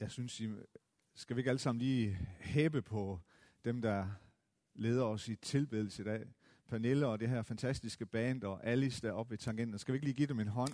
jeg 0.00 0.10
synes, 0.10 0.40
I, 0.40 0.48
skal 1.14 1.36
vi 1.36 1.40
ikke 1.40 1.50
alle 1.50 1.58
sammen 1.58 1.82
lige 1.82 2.18
hæbe 2.40 2.82
på 2.82 3.20
dem, 3.64 3.82
der 3.82 4.06
leder 4.74 5.04
os 5.04 5.28
i 5.28 5.36
tilbedelse 5.36 6.02
i 6.02 6.04
dag? 6.04 6.26
Pernille 6.68 7.06
og 7.06 7.20
det 7.20 7.28
her 7.28 7.42
fantastiske 7.42 8.06
band 8.06 8.44
og 8.44 8.66
Alice 8.66 9.02
der 9.02 9.12
oppe 9.12 9.30
ved 9.30 9.38
tangenten. 9.38 9.78
Skal 9.78 9.92
vi 9.92 9.96
ikke 9.96 10.06
lige 10.06 10.16
give 10.16 10.28
dem 10.28 10.40
en 10.40 10.48
hånd? 10.48 10.72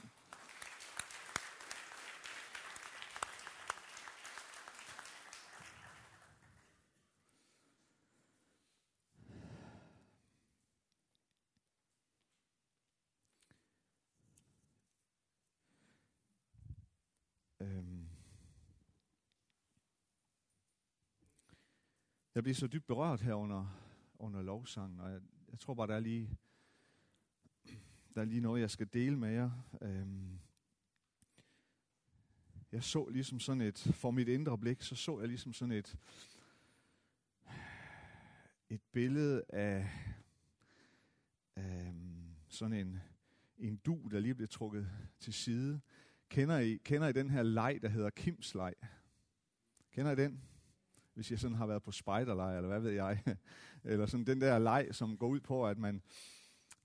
Jeg 22.47 22.57
så 22.57 22.67
dybt 22.67 22.87
berørt 22.87 23.21
her 23.21 23.35
under, 23.35 23.67
under 24.19 24.43
lovsangen, 24.43 25.01
og 25.01 25.11
jeg, 25.11 25.21
jeg 25.51 25.59
tror 25.59 25.75
bare, 25.75 25.87
der 25.87 25.95
er 25.95 26.01
lige, 26.01 26.39
der 28.15 28.21
er 28.21 28.25
lige 28.25 28.41
noget, 28.41 28.61
jeg 28.61 28.71
skal 28.71 28.89
dele 28.93 29.17
med 29.17 29.31
jer. 29.31 29.51
Øhm. 29.83 30.39
Jeg 32.73 32.83
så 32.83 33.09
ligesom 33.09 33.41
sådan 33.41 33.61
et, 33.61 33.79
for 33.79 34.11
mit 34.11 34.29
indre 34.29 34.59
blik, 34.59 34.83
så 34.83 34.95
så 34.95 35.19
jeg 35.21 35.29
ligesom 35.29 35.53
sådan 35.53 35.73
et, 35.73 35.99
et 38.69 38.81
billede 38.93 39.45
af 39.49 39.91
øhm, 41.57 42.37
sådan 42.49 42.73
en, 42.73 43.01
en 43.59 43.77
du, 43.77 44.09
der 44.11 44.21
lige 44.21 44.35
blev 44.35 44.49
trukket 44.49 44.91
til 45.21 45.33
side. 45.33 45.81
Kender 46.29 46.59
I, 46.59 46.77
kender 46.77 47.09
I 47.09 47.13
den 47.13 47.31
her 47.31 47.43
leg, 47.43 47.79
der 47.83 47.89
hedder 47.89 48.11
Kims 48.11 48.55
leg? 48.55 48.75
Kender 49.93 50.13
I 50.13 50.17
den? 50.17 50.43
Hvis 51.17 51.31
jeg 51.31 51.39
sådan 51.39 51.57
har 51.57 51.67
været 51.67 51.83
på 51.83 51.93
spejderlejr, 51.93 52.57
eller 52.57 52.69
hvad 52.69 52.81
ved 52.81 52.91
jeg. 52.91 53.23
eller 53.85 54.07
sådan 54.07 54.27
den 54.27 54.41
der 54.41 54.59
leg, 54.59 54.89
som 54.91 55.17
går 55.17 55.29
ud 55.29 55.41
på, 55.41 55.67
at 55.67 55.79
man, 55.79 56.03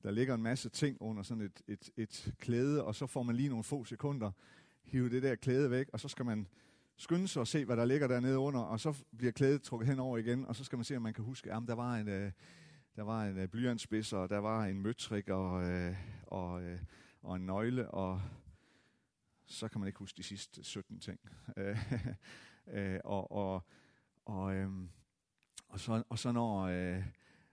der 0.04 0.12
ligger 0.12 0.36
en 0.36 0.44
masse 0.44 0.70
ting 0.70 0.98
under 1.02 1.24
sådan 1.24 1.44
et, 1.44 1.62
et, 1.68 1.90
et 1.98 2.34
klæde, 2.40 2.84
og 2.84 2.96
så 2.96 3.08
får 3.08 3.24
man 3.24 3.36
lige 3.36 3.50
nogle 3.50 3.64
få 3.64 3.86
sekunder, 3.86 4.32
hive 4.84 5.10
det 5.10 5.24
der 5.24 5.36
klæde 5.36 5.72
væk, 5.72 5.90
og 5.94 6.00
så 6.00 6.08
skal 6.08 6.26
man 6.26 6.48
skynde 6.98 7.28
sig 7.28 7.40
og 7.40 7.48
se, 7.48 7.66
hvad 7.66 7.78
der 7.78 7.86
ligger 7.86 8.08
dernede 8.08 8.38
under, 8.38 8.60
og 8.60 8.80
så 8.80 9.04
bliver 9.18 9.32
klædet 9.32 9.62
trukket 9.62 9.88
henover 9.88 10.18
igen, 10.18 10.46
og 10.46 10.56
så 10.56 10.64
skal 10.64 10.78
man 10.78 10.86
se, 10.86 10.96
om 10.96 11.02
man 11.02 11.14
kan 11.14 11.24
huske, 11.24 11.54
at 11.54 11.64
der 11.68 11.76
var 11.76 11.96
en, 11.96 12.08
øh, 12.08 12.32
der 12.96 13.04
var 13.04 13.26
en 13.26 13.38
øh, 13.38 13.48
blyantspids, 13.48 14.14
og 14.14 14.30
der 14.30 14.38
var 14.38 14.66
en 14.66 14.82
møtrik, 14.82 15.30
og, 15.30 15.64
øh, 15.64 15.96
og, 16.28 16.64
øh, 16.64 16.80
og 17.22 17.36
en 17.36 17.46
nøgle, 17.46 17.92
og 17.92 18.22
så 19.46 19.68
kan 19.68 19.80
man 19.80 19.88
ikke 19.88 20.00
huske 20.00 20.18
de 20.18 20.24
sidste 20.24 20.64
17 20.64 21.00
ting. 21.00 21.20
Øh, 21.58 21.78
øh, 22.68 23.00
og, 23.04 23.32
og, 23.32 23.66
og, 24.26 24.56
øhm, 24.56 24.90
og, 25.68 25.80
så, 25.80 26.04
og 26.10 26.20
så 26.20 26.32
når 26.32 26.62
øh, 26.62 27.04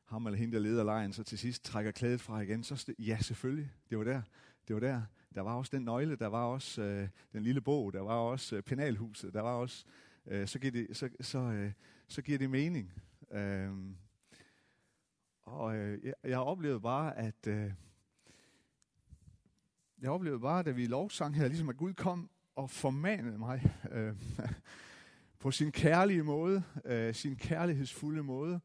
ham 0.05 0.27
eller 0.27 0.39
hende, 0.39 0.55
der 0.55 0.63
leder 0.63 0.85
lejen, 0.85 1.13
så 1.13 1.23
til 1.23 1.39
sidst 1.39 1.65
trækker 1.65 1.91
klædet 1.91 2.21
fra 2.21 2.41
igen, 2.41 2.65
så 2.65 2.75
st- 2.75 3.05
ja, 3.05 3.19
selvfølgelig, 3.21 3.71
det 3.91 3.99
var 3.99 4.05
der. 4.05 4.23
Det 4.69 4.75
var 4.75 4.81
der. 4.81 5.03
Der 5.35 5.41
var 5.41 5.55
også 5.55 5.77
den 5.77 5.85
nøgle, 5.85 6.17
der 6.17 6.27
var 6.27 6.45
også 6.45 6.83
øh, 6.83 7.09
den 7.33 7.43
lille 7.43 7.61
bog, 7.61 7.93
der 7.93 8.01
var 8.01 8.15
også 8.15 8.57
øh, 8.57 8.63
penalhuset, 8.63 9.35
der 9.35 9.41
var 9.41 9.53
også, 9.53 9.85
øh, 10.27 10.49
så, 10.49 10.59
giver 10.59 10.73
det, 10.73 10.97
så, 10.97 11.09
så, 11.21 11.39
øh, 11.39 11.73
så 12.09 12.23
giver 12.23 12.39
det 12.39 12.51
mening. 12.51 12.93
Øh, 13.31 13.73
og 15.43 15.77
øh, 15.77 16.05
jeg, 16.05 16.15
jeg 16.25 16.39
oplevede 16.39 16.81
bare, 16.81 17.17
at 17.17 17.47
øh, 17.47 17.73
jeg 20.01 20.11
oplevede 20.11 20.41
bare, 20.41 20.63
da 20.63 20.71
vi 20.71 20.87
lovsang 20.87 21.37
her, 21.37 21.49
ligesom 21.49 21.69
at 21.69 21.77
Gud 21.77 21.95
kom 21.95 22.31
og 22.55 22.71
formanede 22.71 23.39
mig 23.39 23.77
øh, 23.91 24.15
på 25.41 25.51
sin 25.51 25.73
kærlige 25.73 26.23
måde, 26.23 26.63
øh, 26.85 27.15
sin 27.15 27.37
kærlighedsfulde 27.37 28.23
måde. 28.23 28.61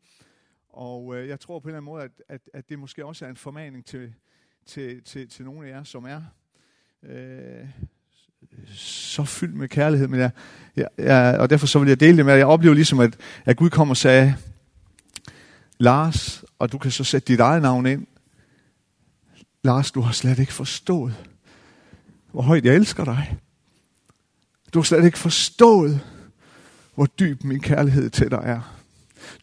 Og 0.69 1.15
øh, 1.17 1.27
jeg 1.27 1.39
tror 1.39 1.59
på 1.59 1.67
en 1.67 1.69
eller 1.69 1.77
anden 1.77 1.91
måde, 1.91 2.03
at, 2.03 2.11
at, 2.29 2.41
at 2.53 2.69
det 2.69 2.79
måske 2.79 3.05
også 3.05 3.25
er 3.25 3.29
en 3.29 3.37
formaning 3.37 3.85
til, 3.85 4.13
til, 4.65 5.03
til, 5.03 5.29
til 5.29 5.45
nogle 5.45 5.67
af 5.67 5.71
jer, 5.71 5.83
som 5.83 6.05
er 6.05 6.21
øh, 7.03 7.67
så 8.75 9.23
fyldt 9.23 9.55
med 9.55 9.67
kærlighed. 9.67 10.07
Men 10.07 10.19
jeg, 10.19 10.31
jeg, 10.75 10.87
jeg, 10.97 11.37
og 11.39 11.49
derfor 11.49 11.67
så 11.67 11.79
vil 11.79 11.87
jeg 11.87 11.99
dele 11.99 12.17
det 12.17 12.25
med, 12.25 12.33
at 12.33 12.39
jeg 12.39 12.47
oplever 12.47 12.75
ligesom, 12.75 12.99
at, 12.99 13.17
at 13.45 13.57
Gud 13.57 13.69
kom 13.69 13.89
og 13.89 13.97
sagde, 13.97 14.35
Lars, 15.77 16.43
og 16.59 16.71
du 16.71 16.77
kan 16.77 16.91
så 16.91 17.03
sætte 17.03 17.27
dit 17.27 17.39
eget 17.39 17.61
navn 17.61 17.85
ind, 17.85 18.07
Lars, 19.63 19.91
du 19.91 20.01
har 20.01 20.13
slet 20.13 20.39
ikke 20.39 20.53
forstået, 20.53 21.29
hvor 22.31 22.41
højt 22.41 22.65
jeg 22.65 22.75
elsker 22.75 23.05
dig. 23.05 23.37
Du 24.73 24.79
har 24.79 24.83
slet 24.83 25.05
ikke 25.05 25.17
forstået, 25.17 26.12
hvor 26.95 27.05
dyb 27.05 27.43
min 27.43 27.59
kærlighed 27.59 28.09
til 28.09 28.31
dig 28.31 28.41
er. 28.43 28.79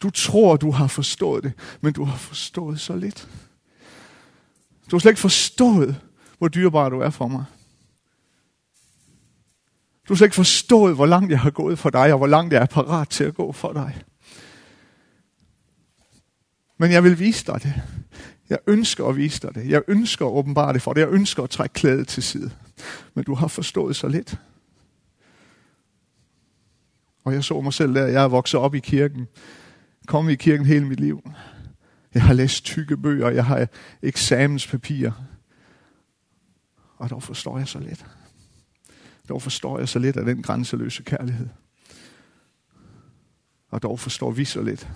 Du 0.01 0.09
tror, 0.09 0.57
du 0.57 0.71
har 0.71 0.87
forstået 0.87 1.43
det, 1.43 1.53
men 1.81 1.93
du 1.93 2.03
har 2.03 2.17
forstået 2.17 2.79
så 2.79 2.95
lidt. 2.95 3.27
Du 4.91 4.95
har 4.95 4.99
slet 4.99 5.11
ikke 5.11 5.21
forstået, 5.21 5.95
hvor 6.37 6.47
dyrebar 6.47 6.89
du 6.89 6.99
er 6.99 7.09
for 7.09 7.27
mig. 7.27 7.45
Du 10.07 10.13
har 10.13 10.15
slet 10.15 10.25
ikke 10.25 10.35
forstået, 10.35 10.95
hvor 10.95 11.05
langt 11.05 11.31
jeg 11.31 11.39
har 11.39 11.49
gået 11.49 11.79
for 11.79 11.89
dig, 11.89 12.11
og 12.11 12.17
hvor 12.17 12.27
langt 12.27 12.53
jeg 12.53 12.61
er 12.61 12.65
parat 12.65 13.09
til 13.09 13.23
at 13.23 13.35
gå 13.35 13.51
for 13.51 13.73
dig. 13.73 14.03
Men 16.77 16.91
jeg 16.91 17.03
vil 17.03 17.19
vise 17.19 17.45
dig 17.45 17.63
det. 17.63 17.73
Jeg 18.49 18.59
ønsker 18.67 19.05
at 19.05 19.17
vise 19.17 19.41
dig 19.41 19.55
det. 19.55 19.69
Jeg 19.69 19.81
ønsker 19.87 20.25
at 20.25 20.31
åbenbare 20.31 20.73
det 20.73 20.81
for 20.81 20.93
dig. 20.93 21.01
Jeg 21.01 21.09
ønsker 21.09 21.43
at 21.43 21.49
trække 21.49 21.73
klædet 21.73 22.07
til 22.07 22.23
side. 22.23 22.51
Men 23.13 23.23
du 23.23 23.35
har 23.35 23.47
forstået 23.47 23.95
så 23.95 24.07
lidt. 24.07 24.37
Og 27.23 27.33
jeg 27.33 27.43
så 27.43 27.61
mig 27.61 27.73
selv 27.73 27.93
der. 27.93 28.07
Jeg 28.07 28.23
er 28.23 28.27
vokset 28.27 28.59
op 28.59 28.75
i 28.75 28.79
kirken. 28.79 29.27
Kommet 30.07 30.31
i 30.31 30.35
kirken 30.35 30.65
hele 30.65 30.85
mit 30.85 30.99
liv. 30.99 31.29
Jeg 32.13 32.23
har 32.23 32.33
læst 32.33 32.65
tykke 32.65 32.97
bøger. 32.97 33.29
Jeg 33.29 33.45
har 33.45 33.67
eksamenspapirer. 34.01 35.11
Og 36.97 37.09
dog 37.09 37.23
forstår 37.23 37.57
jeg 37.57 37.67
så 37.67 37.79
lidt. 37.79 38.05
Dog 39.29 39.41
forstår 39.41 39.79
jeg 39.79 39.89
så 39.89 39.99
lidt 39.99 40.17
af 40.17 40.25
den 40.25 40.43
grænseløse 40.43 41.03
kærlighed. 41.03 41.47
Og 43.69 43.81
dog 43.81 43.99
forstår 43.99 44.31
vi 44.31 44.45
så 44.45 44.61
lidt. 44.61 44.89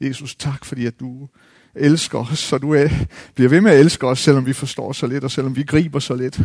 Jesus, 0.00 0.36
tak 0.36 0.64
fordi 0.64 0.86
at 0.86 1.00
du 1.00 1.28
elsker 1.74 2.18
os, 2.18 2.38
så 2.38 2.58
du 2.58 2.74
er, 2.74 2.88
bliver 3.34 3.48
ved 3.48 3.60
med 3.60 3.70
at 3.70 3.80
elske 3.80 4.06
os, 4.06 4.18
selvom 4.18 4.46
vi 4.46 4.52
forstår 4.52 4.92
så 4.92 5.06
lidt, 5.06 5.24
og 5.24 5.30
selvom 5.30 5.56
vi 5.56 5.62
griber 5.62 5.98
så 5.98 6.14
lidt. 6.14 6.40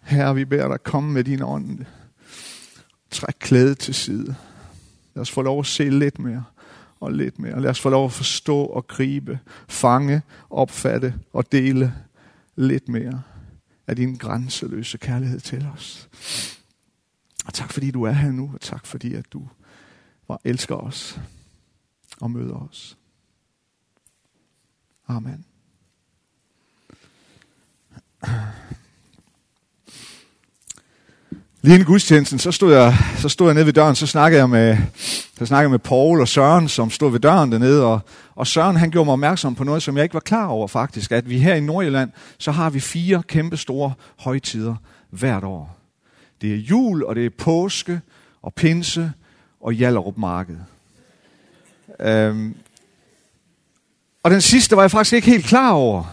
Herre, 0.00 0.34
vi 0.34 0.44
beder 0.44 0.68
dig 0.68 0.82
komme 0.82 1.12
med 1.12 1.24
din 1.24 1.42
ånd. 1.42 1.78
Træk 3.10 3.34
klædet 3.40 3.78
til 3.78 3.94
side. 3.94 4.34
Lad 5.14 5.20
os 5.20 5.30
få 5.30 5.42
lov 5.42 5.60
at 5.60 5.66
se 5.66 5.90
lidt 5.90 6.18
mere 6.18 6.44
og 7.00 7.12
lidt 7.12 7.38
mere. 7.38 7.60
Lad 7.60 7.70
os 7.70 7.80
få 7.80 7.90
lov 7.90 8.04
at 8.04 8.12
forstå 8.12 8.58
og 8.58 8.86
gribe, 8.86 9.38
fange, 9.68 10.22
opfatte 10.50 11.14
og 11.32 11.52
dele 11.52 11.94
lidt 12.56 12.88
mere 12.88 13.22
af 13.86 13.96
din 13.96 14.16
grænseløse 14.16 14.98
kærlighed 14.98 15.40
til 15.40 15.68
os. 15.74 16.08
Og 17.46 17.54
tak 17.54 17.72
fordi 17.72 17.90
du 17.90 18.02
er 18.02 18.12
her 18.12 18.30
nu, 18.30 18.50
og 18.54 18.60
tak 18.60 18.86
fordi 18.86 19.14
at 19.14 19.32
du 19.32 19.48
elsker 20.44 20.74
os 20.74 21.20
og 22.20 22.30
møder 22.30 22.68
os. 22.70 22.96
Amen. 25.16 25.44
Lige 31.62 31.74
inden 31.74 31.86
gudstjenesten, 31.86 32.38
så 32.38 32.52
stod, 32.52 32.74
jeg, 32.74 32.96
så 33.18 33.28
stod 33.28 33.46
jeg 33.46 33.54
nede 33.54 33.66
ved 33.66 33.72
døren, 33.72 33.94
så 33.94 34.06
snakkede 34.06 34.40
jeg 34.40 34.50
med, 34.50 34.76
så 35.38 35.46
snakkede 35.46 35.60
jeg 35.60 35.70
med 35.70 35.78
Paul 35.78 36.20
og 36.20 36.28
Søren, 36.28 36.68
som 36.68 36.90
stod 36.90 37.10
ved 37.10 37.20
døren 37.20 37.52
dernede, 37.52 37.84
og, 37.86 38.00
og 38.34 38.46
Søren 38.46 38.76
han 38.76 38.90
gjorde 38.90 39.04
mig 39.04 39.12
opmærksom 39.12 39.54
på 39.54 39.64
noget, 39.64 39.82
som 39.82 39.96
jeg 39.96 40.02
ikke 40.02 40.14
var 40.14 40.20
klar 40.20 40.46
over 40.46 40.68
faktisk, 40.68 41.12
at 41.12 41.30
vi 41.30 41.38
her 41.38 41.54
i 41.54 41.60
Nordjylland, 41.60 42.10
så 42.38 42.50
har 42.50 42.70
vi 42.70 42.80
fire 42.80 43.22
kæmpe 43.26 43.56
store 43.56 43.92
højtider 44.18 44.74
hvert 45.10 45.44
år. 45.44 45.78
Det 46.40 46.52
er 46.54 46.58
jul, 46.58 47.04
og 47.04 47.14
det 47.14 47.26
er 47.26 47.30
påske, 47.38 48.00
og 48.42 48.54
pinse, 48.54 49.12
og 49.60 49.74
Jallerup 49.74 50.16
Marked. 50.16 50.56
Øhm, 52.00 52.56
og 54.22 54.30
den 54.30 54.40
sidste 54.40 54.76
var 54.76 54.82
jeg 54.82 54.90
faktisk 54.90 55.12
ikke 55.12 55.30
helt 55.30 55.46
klar 55.46 55.72
over, 55.72 56.04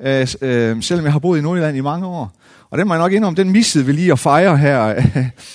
øh, 0.00 0.26
øh, 0.40 0.82
selvom 0.82 1.04
jeg 1.04 1.12
har 1.12 1.18
boet 1.18 1.38
i 1.38 1.42
Nordjylland 1.42 1.76
i 1.76 1.80
mange 1.80 2.06
år. 2.06 2.32
Og 2.70 2.78
den 2.78 2.88
må 2.88 2.94
jeg 2.94 3.02
nok 3.02 3.12
indrømme, 3.12 3.36
den 3.36 3.50
missede 3.50 3.86
vi 3.86 3.92
lige 3.92 4.12
at 4.12 4.18
fejre 4.18 4.56
her. 4.56 5.02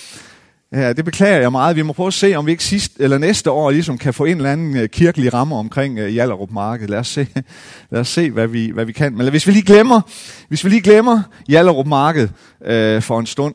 ja, 0.80 0.92
det 0.92 1.04
beklager 1.04 1.40
jeg 1.40 1.52
meget. 1.52 1.76
Vi 1.76 1.82
må 1.82 1.92
prøve 1.92 2.06
at 2.06 2.14
se, 2.14 2.34
om 2.34 2.46
vi 2.46 2.50
ikke 2.50 2.64
sidst, 2.64 2.92
eller 2.98 3.18
næste 3.18 3.50
år 3.50 3.70
ligesom 3.70 3.98
kan 3.98 4.14
få 4.14 4.24
en 4.24 4.36
eller 4.36 4.52
anden 4.52 4.76
øh, 4.76 4.88
kirkelig 4.88 5.34
ramme 5.34 5.56
omkring 5.56 5.98
øh, 5.98 6.06
uh, 6.06 6.16
Jallerup 6.16 6.50
Marked. 6.50 6.88
Lad 6.88 6.98
os 6.98 7.08
se, 7.08 7.26
lad 7.90 8.00
os 8.00 8.08
se 8.08 8.30
hvad, 8.30 8.46
vi, 8.46 8.70
hvad 8.74 8.84
vi 8.84 8.92
kan. 8.92 9.16
Men 9.16 9.28
hvis 9.30 9.46
vi 9.46 9.52
lige 9.52 9.66
glemmer, 9.66 10.00
hvis 10.48 10.64
vi 10.64 10.70
lige 10.70 10.82
glemmer 10.82 11.22
Jallerup 11.48 11.86
Marked 11.86 12.28
øh, 12.64 13.02
for 13.02 13.20
en 13.20 13.26
stund, 13.26 13.54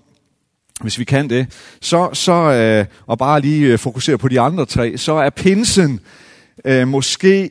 hvis 0.81 0.99
vi 0.99 1.03
kan 1.03 1.29
det, 1.29 1.47
så, 1.81 2.09
så 2.13 2.33
øh, 2.33 2.85
og 3.07 3.17
bare 3.17 3.41
lige 3.41 3.67
øh, 3.67 3.79
fokusere 3.79 4.17
på 4.17 4.27
de 4.27 4.39
andre 4.39 4.65
tre, 4.65 4.97
så 4.97 5.13
er 5.13 5.29
pinsen 5.29 5.99
øh, 6.65 6.87
måske 6.87 7.49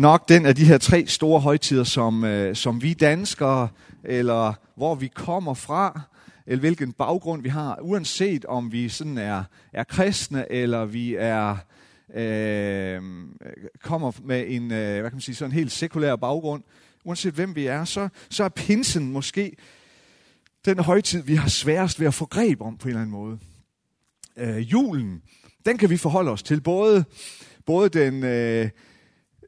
nok 0.00 0.28
den 0.28 0.46
af 0.46 0.54
de 0.54 0.64
her 0.64 0.78
tre 0.78 1.06
store 1.06 1.40
højtider, 1.40 1.84
som, 1.84 2.24
øh, 2.24 2.56
som 2.56 2.82
vi 2.82 2.94
danskere 2.94 3.68
eller 4.04 4.52
hvor 4.76 4.94
vi 4.94 5.08
kommer 5.14 5.54
fra, 5.54 6.00
eller 6.46 6.60
hvilken 6.60 6.92
baggrund 6.92 7.42
vi 7.42 7.48
har, 7.48 7.78
uanset 7.82 8.44
om 8.44 8.72
vi 8.72 8.88
sådan 8.88 9.18
er, 9.18 9.44
er 9.72 9.84
kristne, 9.84 10.52
eller 10.52 10.84
vi 10.84 11.14
er 11.18 11.56
øh, 12.14 13.02
kommer 13.82 14.12
med 14.24 14.44
en, 14.48 14.62
øh, 14.72 15.00
hvad 15.00 15.10
kan 15.10 15.16
man 15.16 15.20
sige, 15.20 15.34
sådan 15.34 15.50
en 15.50 15.54
helt 15.54 15.72
sekulær 15.72 16.16
baggrund, 16.16 16.62
uanset 17.04 17.34
hvem 17.34 17.56
vi 17.56 17.66
er, 17.66 17.84
så, 17.84 18.08
så 18.30 18.44
er 18.44 18.48
pinsen 18.48 19.12
måske 19.12 19.56
den 20.64 20.78
højtid, 20.78 21.22
vi 21.22 21.34
har 21.34 21.48
sværest 21.48 22.00
ved 22.00 22.06
at 22.06 22.14
få 22.14 22.26
greb 22.26 22.60
om 22.60 22.76
på 22.76 22.84
en 22.84 22.88
eller 22.88 23.00
anden 23.00 23.12
måde. 23.12 23.38
Øh, 24.36 24.72
julen, 24.72 25.22
den 25.66 25.78
kan 25.78 25.90
vi 25.90 25.96
forholde 25.96 26.30
os 26.30 26.42
til, 26.42 26.60
både, 26.60 27.04
både 27.66 27.88
den, 27.88 28.24
øh, 28.24 28.68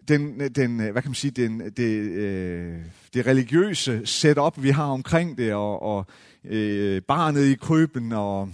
den, 0.09 0.41
den, 0.41 0.81
øh, 0.81 0.93
hvad 0.93 1.03
kan 1.03 1.11
man 1.11 1.15
sige, 1.15 1.31
den, 1.31 1.61
det, 1.61 1.99
øh, 1.99 2.77
det 3.15 3.27
religiøse 3.27 4.07
setup, 4.07 4.63
vi 4.63 4.71
har 4.71 4.87
omkring 4.87 5.39
det, 5.39 5.55
og, 5.55 5.83
og 5.83 6.07
øh, 6.45 7.03
barnet 7.03 7.45
i 7.45 7.55
krybben, 7.55 8.13
og, 8.13 8.49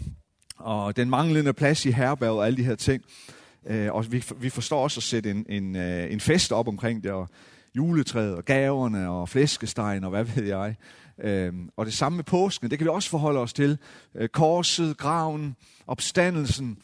og 0.57 0.97
den 0.97 1.11
manglende 1.11 1.53
plads 1.53 1.87
i 1.87 1.91
herberget, 1.91 2.39
og 2.39 2.47
alle 2.47 2.57
de 2.57 2.65
her 2.65 2.75
ting. 2.75 3.03
Øh, 3.67 3.93
og 3.93 4.13
vi, 4.13 4.25
vi 4.41 4.51
forstår 4.51 4.83
også 4.83 4.99
at 4.99 5.03
sætte 5.03 5.31
en, 5.31 5.47
en, 5.49 5.77
øh, 5.77 6.13
en 6.13 6.21
fest 6.21 6.53
op 6.53 6.69
omkring 6.69 7.05
det, 7.05 7.11
og 7.11 7.29
juletræet, 7.77 8.35
og 8.35 8.45
gaverne, 8.45 9.09
og 9.11 9.29
flæskestegen, 9.29 10.05
og 10.05 10.11
hvad 10.11 10.25
ved 10.25 10.45
jeg. 10.45 10.77
Øh, 11.23 11.53
og 11.77 11.87
det 11.87 11.95
samme 11.95 12.17
med 12.17 12.25
påsken, 12.25 12.71
det 12.71 12.79
kan 12.79 12.85
vi 12.85 12.91
også 12.91 13.11
forholde 13.11 13.41
os 13.41 13.53
til. 13.53 13.79
Øh, 14.15 14.29
korset, 14.29 14.97
graven, 14.97 15.57
opstandelsen, 15.87 16.79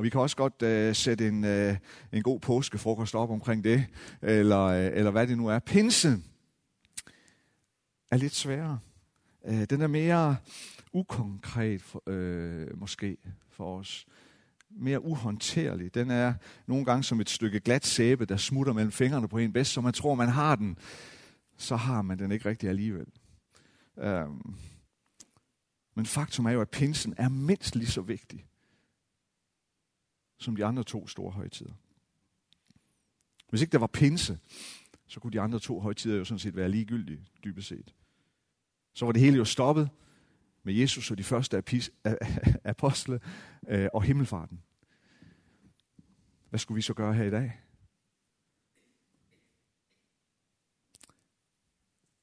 og 0.00 0.04
vi 0.04 0.10
kan 0.10 0.20
også 0.20 0.36
godt 0.36 0.62
øh, 0.62 0.94
sætte 0.94 1.28
en, 1.28 1.44
øh, 1.44 1.76
en 2.12 2.22
god 2.22 2.40
påskefrokost 2.40 3.14
op 3.14 3.30
omkring 3.30 3.64
det, 3.64 3.86
eller, 4.22 4.64
øh, 4.64 4.90
eller 4.94 5.10
hvad 5.10 5.26
det 5.26 5.38
nu 5.38 5.48
er. 5.48 5.58
Pinse 5.58 6.18
er 8.10 8.16
lidt 8.16 8.34
sværere. 8.34 8.78
Øh, 9.46 9.64
den 9.70 9.80
er 9.80 9.86
mere 9.86 10.36
ukonkret 10.92 11.82
for, 11.82 12.02
øh, 12.06 12.78
måske 12.78 13.16
for 13.50 13.78
os. 13.78 14.06
Mere 14.70 15.04
uhåndterlig. 15.04 15.94
Den 15.94 16.10
er 16.10 16.34
nogle 16.66 16.84
gange 16.84 17.04
som 17.04 17.20
et 17.20 17.30
stykke 17.30 17.60
glat 17.60 17.86
sæbe, 17.86 18.26
der 18.26 18.36
smutter 18.36 18.72
mellem 18.72 18.92
fingrene 18.92 19.28
på 19.28 19.38
en 19.38 19.52
bedst, 19.52 19.72
så 19.72 19.80
man 19.80 19.92
tror, 19.92 20.14
man 20.14 20.28
har 20.28 20.56
den. 20.56 20.78
Så 21.56 21.76
har 21.76 22.02
man 22.02 22.18
den 22.18 22.32
ikke 22.32 22.48
rigtig 22.48 22.68
alligevel. 22.68 23.06
Øh, 23.98 24.26
men 25.94 26.06
faktum 26.06 26.46
er 26.46 26.50
jo, 26.50 26.60
at 26.60 26.70
pinsen 26.70 27.14
er 27.16 27.28
mindst 27.28 27.76
lige 27.76 27.90
så 27.90 28.00
vigtig 28.00 28.46
som 30.40 30.56
de 30.56 30.64
andre 30.64 30.84
to 30.84 31.06
store 31.06 31.30
højtider. 31.30 31.72
Hvis 33.48 33.60
ikke 33.60 33.72
der 33.72 33.78
var 33.78 33.86
pinse, 33.86 34.38
så 35.06 35.20
kunne 35.20 35.32
de 35.32 35.40
andre 35.40 35.58
to 35.58 35.80
højtider 35.80 36.16
jo 36.16 36.24
sådan 36.24 36.38
set 36.38 36.56
være 36.56 36.68
ligegyldige, 36.68 37.26
dybest 37.44 37.68
set. 37.68 37.94
Så 38.94 39.04
var 39.04 39.12
det 39.12 39.22
hele 39.22 39.36
jo 39.36 39.44
stoppet 39.44 39.90
med 40.62 40.74
Jesus 40.74 41.10
og 41.10 41.18
de 41.18 41.24
første 41.24 41.62
apostle 42.64 43.20
øh, 43.68 43.88
og 43.94 44.02
himmelfarten. 44.02 44.62
Hvad 46.50 46.58
skulle 46.58 46.76
vi 46.76 46.82
så 46.82 46.94
gøre 46.94 47.14
her 47.14 47.24
i 47.24 47.30
dag? 47.30 47.60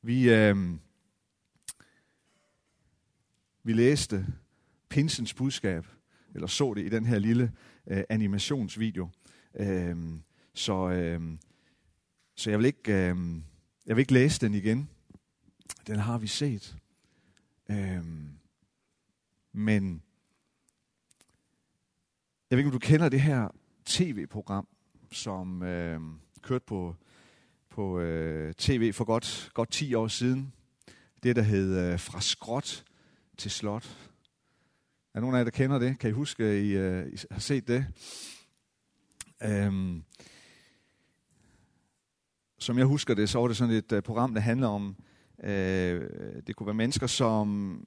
Vi, 0.01 0.29
øh, 0.29 0.57
vi 3.63 3.73
læste 3.73 4.25
pinsens 4.89 5.33
budskab, 5.33 5.85
eller 6.35 6.47
så 6.47 6.73
det 6.73 6.85
i 6.85 6.89
den 6.89 7.05
her 7.05 7.19
lille 7.19 7.51
øh, 7.87 8.03
animationsvideo. 8.09 9.09
Øh, 9.59 9.97
så, 10.53 10.89
øh, 10.89 11.37
så 12.35 12.49
jeg 12.49 12.59
vil 12.59 12.65
ikke, 12.65 12.91
øh, 12.91 13.17
jeg 13.85 13.95
vil 13.95 13.99
ikke 13.99 14.13
læse 14.13 14.41
den 14.41 14.53
igen. 14.53 14.89
Den 15.87 15.99
har 15.99 16.17
vi 16.17 16.27
set. 16.27 16.77
Øh, 17.69 18.03
men 19.53 20.03
jeg 22.49 22.57
ved 22.57 22.59
ikke, 22.59 22.67
om 22.67 22.71
du 22.71 22.79
kender 22.79 23.09
det 23.09 23.21
her 23.21 23.47
tv-program, 23.85 24.67
som 25.11 25.63
øh, 25.63 26.01
kørte 26.41 26.65
på, 26.65 26.95
på 27.69 27.99
øh, 27.99 28.53
tv 28.53 28.93
for 28.93 29.03
godt, 29.05 29.51
godt 29.53 29.71
10 29.71 29.93
år 29.93 30.07
siden. 30.07 30.53
Det, 31.23 31.35
der 31.35 31.41
hed 31.41 31.79
øh, 31.79 31.99
Fra 31.99 32.21
skråt 32.21 32.85
til 33.37 33.51
slot. 33.51 33.97
Er 35.17 35.21
nogen 35.21 35.35
af 35.35 35.39
jer, 35.39 35.43
der 35.43 35.51
kender 35.51 35.79
det? 35.79 35.99
Kan 35.99 36.09
I 36.09 36.13
huske, 36.13 36.43
at 36.43 36.63
I, 36.63 36.77
uh, 36.77 37.13
I 37.13 37.17
har 37.31 37.39
set 37.39 37.67
det? 37.67 37.85
Um, 39.67 40.03
som 42.59 42.77
jeg 42.77 42.85
husker 42.85 43.13
det, 43.13 43.29
så 43.29 43.39
var 43.39 43.47
det 43.47 43.57
sådan 43.57 43.75
et 43.75 43.91
uh, 43.91 43.99
program, 43.99 44.33
der 44.33 44.41
handler 44.41 44.67
om, 44.67 44.95
uh, 45.43 45.49
det 46.47 46.55
kunne 46.55 46.67
være 46.67 46.73
mennesker, 46.73 47.07
som 47.07 47.83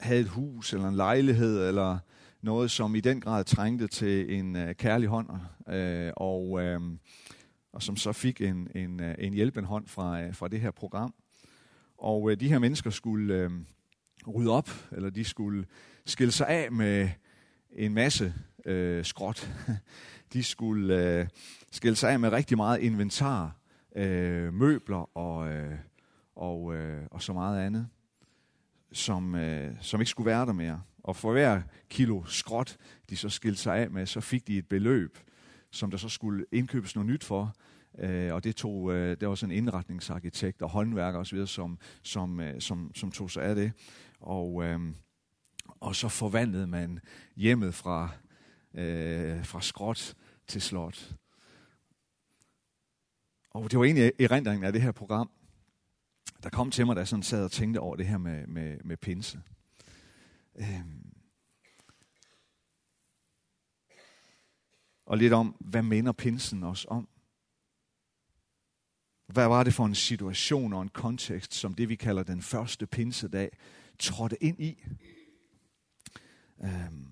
havde 0.00 0.20
et 0.20 0.28
hus 0.28 0.72
eller 0.72 0.88
en 0.88 0.94
lejlighed, 0.94 1.68
eller 1.68 1.98
noget, 2.42 2.70
som 2.70 2.94
i 2.94 3.00
den 3.00 3.20
grad 3.20 3.44
trængte 3.44 3.86
til 3.86 4.34
en 4.34 4.56
uh, 4.56 4.70
kærlig 4.72 5.08
hånd, 5.08 5.30
uh, 5.30 6.12
og, 6.16 6.50
uh, 6.50 6.96
og 7.72 7.82
som 7.82 7.96
så 7.96 8.12
fik 8.12 8.40
en, 8.40 8.68
en, 8.74 9.00
uh, 9.00 9.14
en 9.18 9.34
hjælpende 9.34 9.68
hånd 9.68 9.86
fra, 9.86 10.26
uh, 10.26 10.34
fra 10.34 10.48
det 10.48 10.60
her 10.60 10.70
program. 10.70 11.14
Og 11.98 12.22
uh, 12.22 12.32
de 12.32 12.48
her 12.48 12.58
mennesker 12.58 12.90
skulle 12.90 13.46
uh, 14.26 14.34
rydde 14.34 14.50
op, 14.50 14.70
eller 14.92 15.10
de 15.10 15.24
skulle 15.24 15.66
skille 16.06 16.32
sig 16.32 16.48
af 16.48 16.72
med 16.72 17.08
en 17.72 17.94
masse 17.94 18.34
øh, 18.64 19.04
skråt. 19.04 19.50
De 20.32 20.42
skulle 20.42 21.18
øh, 21.18 21.26
skille 21.72 21.96
sig 21.96 22.12
af 22.12 22.20
med 22.20 22.32
rigtig 22.32 22.56
meget 22.56 22.80
inventar, 22.80 23.56
øh, 23.96 24.54
møbler 24.54 25.16
og, 25.16 25.48
øh, 25.48 25.78
og, 26.36 26.74
øh, 26.74 27.06
og 27.10 27.22
så 27.22 27.32
meget 27.32 27.66
andet, 27.66 27.88
som, 28.92 29.34
øh, 29.34 29.74
som 29.80 30.00
ikke 30.00 30.10
skulle 30.10 30.26
være 30.26 30.46
der 30.46 30.52
mere. 30.52 30.82
Og 31.04 31.16
for 31.16 31.32
hver 31.32 31.62
kilo 31.90 32.24
skråt, 32.24 32.76
de 33.10 33.16
så 33.16 33.28
skilte 33.28 33.60
sig 33.60 33.78
af 33.78 33.90
med, 33.90 34.06
så 34.06 34.20
fik 34.20 34.46
de 34.46 34.58
et 34.58 34.68
beløb, 34.68 35.18
som 35.70 35.90
der 35.90 35.98
så 35.98 36.08
skulle 36.08 36.44
indkøbes 36.52 36.94
noget 36.94 37.10
nyt 37.10 37.24
for. 37.24 37.54
Øh, 37.98 38.34
og 38.34 38.44
det 38.44 38.56
tog, 38.56 38.92
øh, 38.92 39.16
det 39.20 39.28
var 39.28 39.34
sådan 39.34 39.52
en 39.52 39.58
indretningsarkitekt 39.58 40.62
og 40.62 40.70
håndværker 40.70 41.18
osv., 41.18 41.46
som, 41.46 41.78
som, 42.02 42.40
øh, 42.40 42.60
som, 42.60 42.90
som 42.94 43.10
tog 43.10 43.30
sig 43.30 43.42
af 43.42 43.54
det. 43.54 43.72
Og, 44.20 44.64
øh, 44.64 44.80
og 45.80 45.96
så 45.96 46.08
forvandlede 46.08 46.66
man 46.66 47.00
hjemmet 47.36 47.74
fra, 47.74 48.10
øh, 48.74 49.44
fra 49.44 49.60
skråt 49.60 50.14
til 50.46 50.62
slot. 50.62 51.14
Og 53.50 53.70
det 53.70 53.78
var 53.78 53.84
egentlig 53.84 54.12
erindringen 54.20 54.64
af 54.64 54.72
det 54.72 54.82
her 54.82 54.92
program, 54.92 55.30
der 56.42 56.50
kom 56.50 56.70
til 56.70 56.86
mig, 56.86 56.96
da 56.96 57.00
jeg 57.00 57.08
sådan 57.08 57.22
sad 57.22 57.44
og 57.44 57.52
tænkte 57.52 57.78
over 57.78 57.96
det 57.96 58.06
her 58.06 58.18
med, 58.18 58.46
med, 58.46 58.78
med 58.84 58.96
pinse. 58.96 59.42
Øhm. 60.54 61.12
Og 65.06 65.18
lidt 65.18 65.32
om, 65.32 65.56
hvad 65.60 65.82
minder 65.82 66.12
pinsen 66.12 66.62
os 66.62 66.86
om? 66.88 67.08
Hvad 69.26 69.48
var 69.48 69.64
det 69.64 69.74
for 69.74 69.86
en 69.86 69.94
situation 69.94 70.72
og 70.72 70.82
en 70.82 70.88
kontekst, 70.88 71.54
som 71.54 71.74
det 71.74 71.88
vi 71.88 71.96
kalder 71.96 72.22
den 72.22 72.42
første 72.42 72.86
pinsedag, 72.86 73.50
trådte 73.98 74.44
ind 74.44 74.60
i? 74.60 74.84
Øhm, 76.64 77.06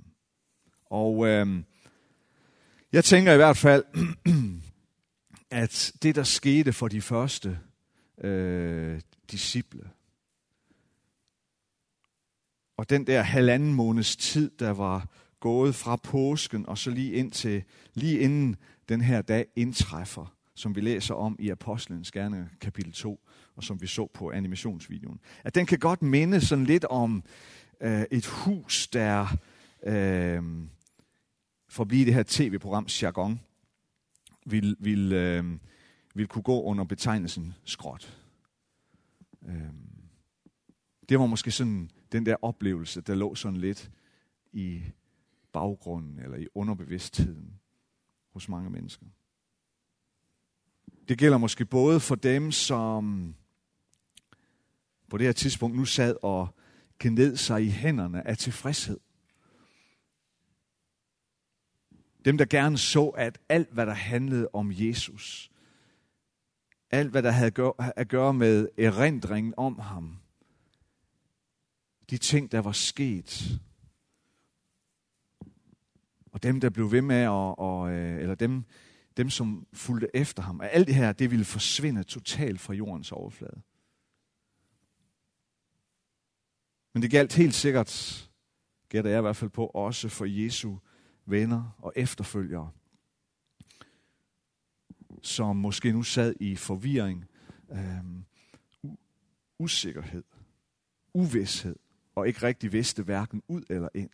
og 0.84 1.26
øhm, 1.26 1.64
jeg 2.92 3.04
tænker 3.04 3.32
i 3.32 3.36
hvert 3.36 3.56
fald, 3.56 3.84
at 5.50 5.92
det, 6.02 6.14
der 6.14 6.22
skete 6.22 6.72
for 6.72 6.88
de 6.88 7.00
første 7.00 7.58
øh, 8.18 9.00
disciple, 9.30 9.90
og 12.76 12.90
den 12.90 13.06
der 13.06 13.22
halvanden 13.22 13.74
måneds 13.74 14.16
tid, 14.16 14.50
der 14.58 14.70
var 14.70 15.08
gået 15.40 15.74
fra 15.74 15.96
påsken 15.96 16.66
og 16.66 16.78
så 16.78 16.90
lige 16.90 17.12
ind 17.12 17.32
til, 17.32 17.64
lige 17.94 18.18
inden 18.18 18.56
den 18.88 19.00
her 19.00 19.22
dag 19.22 19.46
indtræffer, 19.56 20.34
som 20.54 20.76
vi 20.76 20.80
læser 20.80 21.14
om 21.14 21.36
i 21.38 21.48
Apostlenes 21.50 22.12
Gerninger 22.12 22.46
kapitel 22.60 22.92
2, 22.92 23.20
og 23.56 23.64
som 23.64 23.80
vi 23.80 23.86
så 23.86 24.06
på 24.14 24.30
animationsvideoen. 24.30 25.20
At 25.44 25.54
den 25.54 25.66
kan 25.66 25.78
godt 25.78 26.02
minde 26.02 26.40
sådan 26.40 26.64
lidt 26.64 26.84
om 26.84 27.24
øh, 27.80 28.04
et 28.10 28.26
hus, 28.26 28.88
der 28.88 29.36
øh, 29.82 30.42
for 31.68 31.82
at 31.82 31.88
blive 31.88 32.06
det 32.06 32.14
her 32.14 32.24
tv-programs 32.26 33.02
jargon, 33.02 33.40
vil, 34.46 34.76
vil, 34.78 35.12
øh, 35.12 35.44
vil 36.14 36.26
kunne 36.26 36.42
gå 36.42 36.62
under 36.62 36.84
betegnelsen 36.84 37.54
skråt. 37.64 38.18
Øh, 39.46 39.70
det 41.08 41.18
var 41.18 41.26
måske 41.26 41.50
sådan 41.50 41.90
den 42.12 42.26
der 42.26 42.36
oplevelse, 42.42 43.00
der 43.00 43.14
lå 43.14 43.34
sådan 43.34 43.56
lidt 43.56 43.90
i 44.52 44.82
baggrunden 45.52 46.18
eller 46.18 46.36
i 46.36 46.46
underbevidstheden 46.54 47.60
hos 48.32 48.48
mange 48.48 48.70
mennesker. 48.70 49.06
Det 51.08 51.18
gælder 51.18 51.38
måske 51.38 51.64
både 51.64 52.00
for 52.00 52.14
dem, 52.14 52.52
som 52.52 53.34
på 55.08 55.18
det 55.18 55.26
her 55.26 55.32
tidspunkt 55.32 55.76
nu 55.76 55.84
sad 55.84 56.16
og 56.22 56.48
gned 57.04 57.37
sig 57.37 57.64
i 57.64 57.68
hænderne 57.68 58.26
af 58.26 58.38
tilfredshed. 58.38 59.00
Dem, 62.25 62.38
der 62.38 62.44
gerne 62.44 62.78
så, 62.78 63.08
at 63.08 63.38
alt, 63.49 63.73
hvad 63.73 63.87
der 63.87 63.92
handlede 63.92 64.49
om 64.52 64.73
Jesus, 64.73 65.50
alt, 66.90 67.11
hvad 67.11 67.23
der 67.23 67.30
havde 67.30 67.73
at 67.96 68.08
gøre 68.08 68.34
med 68.34 68.68
erindringen 68.78 69.54
om 69.56 69.78
ham, 69.78 70.18
de 72.11 72.18
ting, 72.18 72.52
der 72.52 72.61
var 72.61 72.73
sket. 72.73 73.61
Og 76.32 76.42
dem, 76.42 76.61
der 76.61 76.70
blev 76.70 76.92
ved 76.92 77.02
med, 77.02 77.26
og, 77.26 77.58
og, 77.58 77.92
øh, 77.92 78.23
eller 78.23 78.34
dem, 78.34 78.64
dem, 79.16 79.30
som 79.30 79.66
fulgte 79.73 80.16
efter 80.16 80.42
ham, 80.42 80.61
at 80.61 80.70
alt 80.73 80.87
det 80.87 80.94
her, 80.94 81.12
det 81.12 81.30
ville 81.30 81.44
forsvinde 81.44 82.02
totalt 82.02 82.61
fra 82.61 82.75
jordens 82.75 83.12
overflade. 83.12 83.62
Men 86.94 87.02
det 87.02 87.10
galt 87.10 87.32
helt 87.32 87.54
sikkert, 87.54 88.30
gætter 88.88 89.10
jeg 89.10 89.18
i 89.18 89.22
hvert 89.22 89.36
fald 89.36 89.50
på, 89.50 89.66
også 89.66 90.08
for 90.08 90.24
Jesu 90.24 90.76
venner 91.26 91.76
og 91.78 91.92
efterfølgere, 91.96 92.70
som 95.22 95.56
måske 95.56 95.92
nu 95.92 96.02
sad 96.02 96.34
i 96.40 96.56
forvirring, 96.56 97.24
øhm, 97.72 98.24
usikkerhed, 99.58 100.24
uvidshed, 101.14 101.76
og 102.14 102.28
ikke 102.28 102.42
rigtig 102.42 102.72
vidste 102.72 103.02
hverken 103.02 103.42
ud 103.48 103.62
eller 103.70 103.88
ind. 103.94 104.10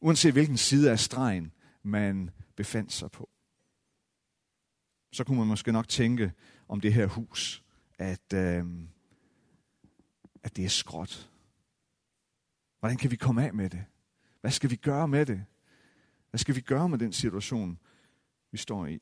Uanset 0.00 0.32
hvilken 0.32 0.56
side 0.56 0.90
af 0.90 0.98
stregen 0.98 1.52
man 1.82 2.30
befandt 2.56 2.92
sig 2.92 3.10
på. 3.10 3.30
Så 5.12 5.24
kunne 5.24 5.38
man 5.38 5.46
måske 5.46 5.72
nok 5.72 5.88
tænke 5.88 6.32
om 6.68 6.80
det 6.80 6.94
her 6.94 7.06
hus, 7.06 7.64
at, 7.98 8.32
øhm, 8.34 8.88
at 10.42 10.56
det 10.56 10.64
er 10.64 10.68
skråt. 10.68 11.30
Hvordan 12.78 12.96
kan 12.96 13.10
vi 13.10 13.16
komme 13.16 13.46
af 13.46 13.54
med 13.54 13.70
det? 13.70 13.84
Hvad 14.40 14.50
skal 14.50 14.70
vi 14.70 14.76
gøre 14.76 15.08
med 15.08 15.26
det? 15.26 15.44
Hvad 16.30 16.38
skal 16.38 16.54
vi 16.54 16.60
gøre 16.60 16.88
med 16.88 16.98
den 16.98 17.12
situation, 17.12 17.78
vi 18.52 18.58
står 18.58 18.86
i? 18.86 19.00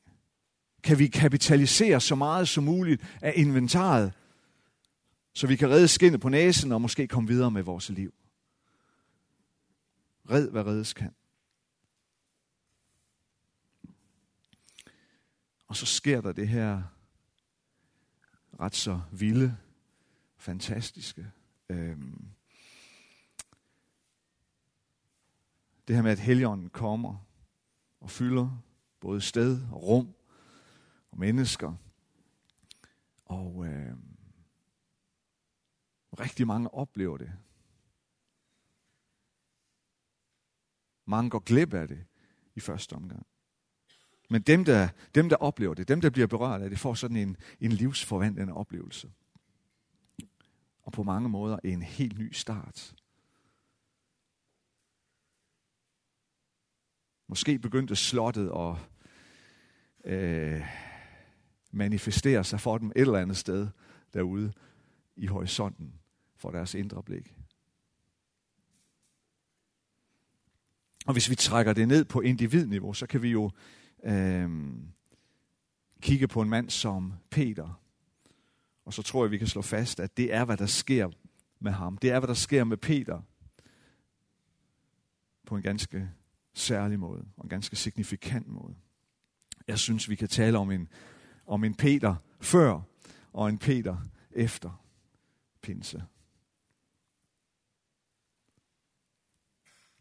Kan 0.83 0.99
vi 0.99 1.07
kapitalisere 1.07 2.01
så 2.01 2.15
meget 2.15 2.47
som 2.47 2.63
muligt 2.63 3.17
af 3.21 3.33
inventaret, 3.35 4.13
så 5.33 5.47
vi 5.47 5.55
kan 5.55 5.69
redde 5.69 5.87
skinnet 5.87 6.21
på 6.21 6.29
næsen 6.29 6.71
og 6.71 6.81
måske 6.81 7.07
komme 7.07 7.29
videre 7.29 7.51
med 7.51 7.63
vores 7.63 7.89
liv? 7.89 8.13
Red, 10.29 10.49
hvad 10.49 10.65
reddes 10.65 10.93
kan. 10.93 11.15
Og 15.67 15.75
så 15.75 15.85
sker 15.85 16.21
der 16.21 16.31
det 16.31 16.47
her 16.47 16.83
ret 18.59 18.75
så 18.75 19.01
vilde, 19.11 19.57
fantastiske. 20.39 21.31
Øhm, 21.69 22.25
det 25.87 25.95
her 25.95 26.03
med, 26.03 26.11
at 26.11 26.19
Helligånden 26.19 26.69
kommer 26.69 27.25
og 27.99 28.09
fylder 28.09 28.63
både 28.99 29.21
sted 29.21 29.61
og 29.71 29.83
rum 29.83 30.15
og 31.11 31.19
mennesker. 31.19 31.75
Og 33.25 33.65
øh, 33.65 33.95
rigtig 36.19 36.47
mange 36.47 36.73
oplever 36.73 37.17
det. 37.17 37.31
Mange 41.05 41.29
går 41.29 41.39
glip 41.39 41.73
af 41.73 41.87
det 41.87 42.05
i 42.55 42.59
første 42.59 42.93
omgang. 42.93 43.25
Men 44.29 44.41
dem 44.41 44.65
der, 44.65 44.89
dem, 45.15 45.29
der 45.29 45.35
oplever 45.35 45.73
det, 45.73 45.87
dem, 45.87 46.01
der 46.01 46.09
bliver 46.09 46.27
berørt 46.27 46.61
af 46.61 46.69
det, 46.69 46.79
får 46.79 46.93
sådan 46.93 47.17
en, 47.17 47.37
en 47.59 47.71
livsforvandlende 47.71 48.53
oplevelse. 48.53 49.11
Og 50.89 50.93
på 50.93 51.03
mange 51.03 51.29
måder 51.29 51.59
en 51.63 51.81
helt 51.81 52.19
ny 52.19 52.31
start. 52.33 52.95
Måske 57.27 57.59
begyndte 57.59 57.95
slottet 57.95 58.51
at 58.55 58.75
øh, 60.13 60.61
manifestere 61.71 62.43
sig 62.43 62.59
for 62.59 62.77
dem 62.77 62.91
et 62.95 63.01
eller 63.01 63.19
andet 63.19 63.37
sted 63.37 63.67
derude 64.13 64.53
i 65.15 65.25
horisonten 65.25 65.93
for 66.35 66.51
deres 66.51 66.73
indre 66.73 67.03
blik. 67.03 67.35
Og 71.05 71.13
hvis 71.13 71.29
vi 71.29 71.35
trækker 71.35 71.73
det 71.73 71.87
ned 71.87 72.05
på 72.05 72.21
individniveau, 72.21 72.93
så 72.93 73.07
kan 73.07 73.21
vi 73.21 73.29
jo 73.29 73.51
øh, 74.03 74.49
kigge 76.01 76.27
på 76.27 76.41
en 76.41 76.49
mand 76.49 76.69
som 76.69 77.13
Peter. 77.29 77.81
Og 78.89 78.93
så 78.93 79.01
tror 79.01 79.23
jeg, 79.23 79.31
vi 79.31 79.37
kan 79.37 79.47
slå 79.47 79.61
fast, 79.61 79.99
at 79.99 80.17
det 80.17 80.33
er, 80.33 80.45
hvad 80.45 80.57
der 80.57 80.65
sker 80.65 81.09
med 81.59 81.71
ham. 81.71 81.97
Det 81.97 82.11
er, 82.11 82.19
hvad 82.19 82.27
der 82.27 82.33
sker 82.33 82.63
med 82.63 82.77
Peter 82.77 83.21
på 85.45 85.55
en 85.55 85.61
ganske 85.61 86.09
særlig 86.53 86.99
måde, 86.99 87.25
og 87.37 87.43
en 87.43 87.49
ganske 87.49 87.75
signifikant 87.75 88.47
måde. 88.47 88.75
Jeg 89.67 89.79
synes, 89.79 90.09
vi 90.09 90.15
kan 90.15 90.27
tale 90.27 90.57
om 90.57 90.71
en, 90.71 90.87
om 91.45 91.63
en 91.63 91.75
Peter 91.75 92.15
før 92.41 92.81
og 93.33 93.49
en 93.49 93.57
Peter 93.57 93.97
efter 94.31 94.83
pinse. 95.61 96.03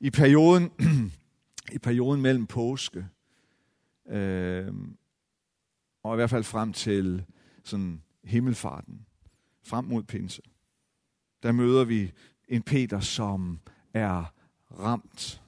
I 0.01 0.11
perioden, 0.11 0.71
i 1.77 1.79
perioden 1.79 2.23
mellem 2.23 2.47
påske 2.47 3.07
øh, 4.07 4.75
og 6.03 6.15
i 6.15 6.17
hvert 6.17 6.31
fald 6.31 6.45
frem 6.45 6.73
til 6.73 7.25
sådan 7.65 8.03
himmelfarten, 8.29 9.07
frem 9.63 9.85
mod 9.85 10.03
pinse, 10.03 10.43
der 11.43 11.53
møder 11.53 11.85
vi 11.85 12.13
en 12.49 12.63
Peter, 12.63 13.01
som 13.01 13.61
er 13.95 14.35
ramt 14.71 15.43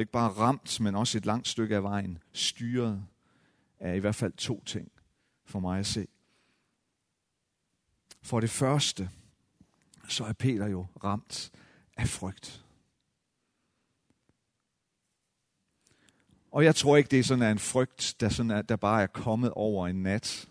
ikke 0.00 0.12
bare 0.12 0.30
ramt, 0.30 0.80
men 0.80 0.94
også 0.94 1.18
et 1.18 1.26
langt 1.26 1.48
stykke 1.48 1.76
af 1.76 1.82
vejen 1.82 2.18
styret 2.32 3.06
af 3.80 3.96
i 3.96 3.98
hvert 3.98 4.14
fald 4.14 4.32
to 4.32 4.64
ting 4.64 4.92
for 5.44 5.60
mig 5.60 5.78
at 5.78 5.86
se. 5.86 6.06
For 8.22 8.40
det 8.40 8.50
første, 8.50 9.10
så 10.08 10.24
er 10.24 10.32
Peter 10.32 10.66
jo 10.66 10.86
ramt 11.04 11.50
af 11.96 12.08
frygt. 12.08 12.64
Og 16.50 16.64
jeg 16.64 16.74
tror 16.74 16.96
ikke, 16.96 17.08
det 17.08 17.18
er 17.18 17.22
sådan 17.22 17.52
en 17.52 17.58
frygt, 17.58 18.16
der, 18.20 18.28
sådan 18.28 18.50
er, 18.50 18.62
der 18.62 18.76
bare 18.76 19.02
er 19.02 19.06
kommet 19.06 19.50
over 19.50 19.88
en 19.88 20.02
nat. 20.02 20.48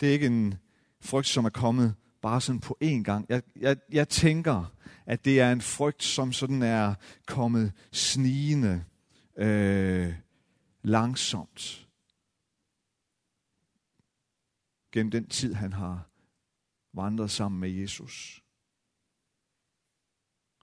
Det 0.00 0.08
er 0.08 0.12
ikke 0.12 0.26
en 0.26 0.54
frygt, 1.00 1.26
som 1.26 1.44
er 1.44 1.50
kommet 1.50 1.94
bare 2.22 2.40
sådan 2.40 2.60
på 2.60 2.78
én 2.84 3.02
gang. 3.02 3.26
Jeg, 3.28 3.42
jeg, 3.56 3.76
jeg 3.92 4.08
tænker, 4.08 4.74
at 5.06 5.24
det 5.24 5.40
er 5.40 5.52
en 5.52 5.60
frygt, 5.60 6.02
som 6.02 6.32
sådan 6.32 6.62
er 6.62 6.94
kommet 7.26 7.72
snigende 7.92 8.84
øh, 9.36 10.14
langsomt 10.82 11.88
gennem 14.92 15.10
den 15.10 15.26
tid, 15.26 15.54
han 15.54 15.72
har 15.72 16.08
vandret 16.92 17.30
sammen 17.30 17.60
med 17.60 17.70
Jesus. 17.70 18.44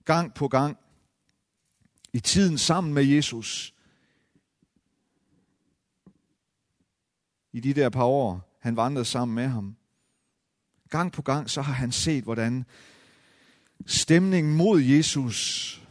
Gang 0.06 0.34
på 0.34 0.48
gang 0.48 0.78
i 2.16 2.20
tiden 2.20 2.58
sammen 2.58 2.94
med 2.94 3.04
Jesus, 3.04 3.74
i 7.54 7.60
de 7.60 7.74
der 7.74 7.90
par 7.90 8.04
år, 8.04 8.58
han 8.60 8.76
vandrede 8.76 9.06
sammen 9.06 9.36
med 9.36 9.48
ham, 9.48 9.76
gang 10.90 11.12
på 11.12 11.22
gang, 11.22 11.50
så 11.50 11.62
har 11.62 11.74
han 11.74 11.92
set, 11.92 12.24
hvordan 12.24 12.66
stemningen 13.86 14.58
mod 14.58 14.82
Jesus 14.82 15.82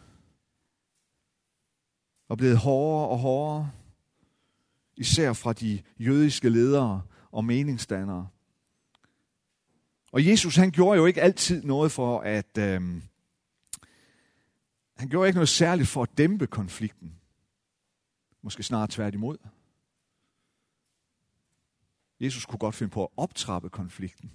var 2.28 2.36
blevet 2.36 2.58
hårdere 2.58 3.08
og 3.08 3.18
hårdere, 3.18 3.70
især 4.96 5.32
fra 5.32 5.52
de 5.52 5.82
jødiske 5.98 6.48
ledere 6.48 7.02
og 7.30 7.44
meningsdannere. 7.44 8.28
Og 10.12 10.26
Jesus, 10.26 10.56
han 10.56 10.70
gjorde 10.70 10.98
jo 10.98 11.06
ikke 11.06 11.22
altid 11.22 11.62
noget 11.62 11.92
for 11.92 12.20
at... 12.20 12.58
Øh, 12.58 13.02
han 14.96 15.08
gjorde 15.08 15.28
ikke 15.28 15.36
noget 15.36 15.48
særligt 15.48 15.88
for 15.88 16.02
at 16.02 16.18
dæmpe 16.18 16.46
konflikten. 16.46 17.20
Måske 18.42 18.62
snarere 18.62 18.88
tværtimod. 18.90 19.38
Jesus 22.20 22.46
kunne 22.46 22.58
godt 22.58 22.74
finde 22.74 22.90
på 22.90 23.04
at 23.04 23.10
optrappe 23.16 23.70
konflikten. 23.70 24.32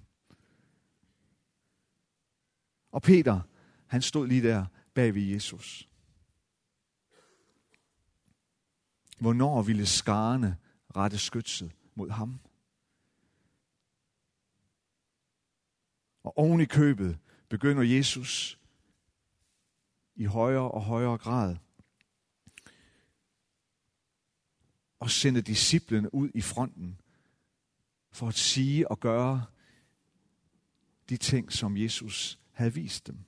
Og 2.92 3.02
Peter, 3.02 3.42
han 3.88 4.02
stod 4.02 4.28
lige 4.28 4.42
der 4.42 4.66
bag 4.94 5.16
ved 5.16 5.22
Jesus. 5.22 5.90
Hvornår 9.20 9.62
ville 9.62 9.86
skarne 9.86 10.58
rette 10.96 11.18
skytset 11.18 11.72
mod 11.96 12.10
ham? 12.10 12.40
Og 16.24 16.38
oven 16.38 16.62
i 16.62 16.66
købet 16.66 17.18
begynder 17.50 17.84
Jesus 17.84 18.60
i 20.20 20.26
højere 20.26 20.72
og 20.72 20.82
højere 20.82 21.18
grad 21.18 21.56
Og 25.00 25.10
sende 25.10 25.42
disciplene 25.42 26.14
ud 26.14 26.30
i 26.34 26.42
fronten 26.42 27.02
for 28.12 28.28
at 28.28 28.36
sige 28.36 28.92
og 28.92 29.00
gøre 29.00 29.46
de 31.10 31.18
ting, 31.18 31.52
som 31.52 31.78
Jesus 31.78 32.40
havde 32.52 32.74
vist 32.74 33.08
dem. 33.08 33.20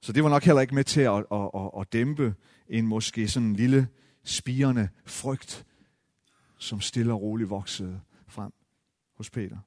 Så 0.00 0.12
det 0.12 0.24
var 0.24 0.30
nok 0.30 0.42
heller 0.42 0.60
ikke 0.60 0.74
med 0.74 0.84
til 0.84 1.00
at, 1.00 1.26
at, 1.32 1.50
at, 1.54 1.70
at 1.80 1.92
dæmpe 1.92 2.34
en 2.68 2.86
måske 2.86 3.28
sådan 3.28 3.48
en 3.48 3.56
lille 3.56 3.88
spirende 4.24 4.88
frygt, 5.04 5.66
som 6.58 6.80
stille 6.80 7.12
og 7.12 7.22
roligt 7.22 7.50
voksede 7.50 8.00
frem 8.26 8.52
hos 9.14 9.30
Peter. 9.30 9.58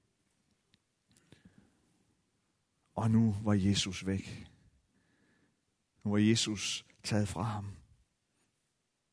Og 2.96 3.12
nu 3.12 3.36
var 3.44 3.54
Jesus 3.54 4.06
væk. 4.06 4.48
Nu 6.04 6.12
var 6.12 6.18
Jesus 6.18 6.86
taget 7.04 7.28
fra 7.28 7.42
ham. 7.42 7.72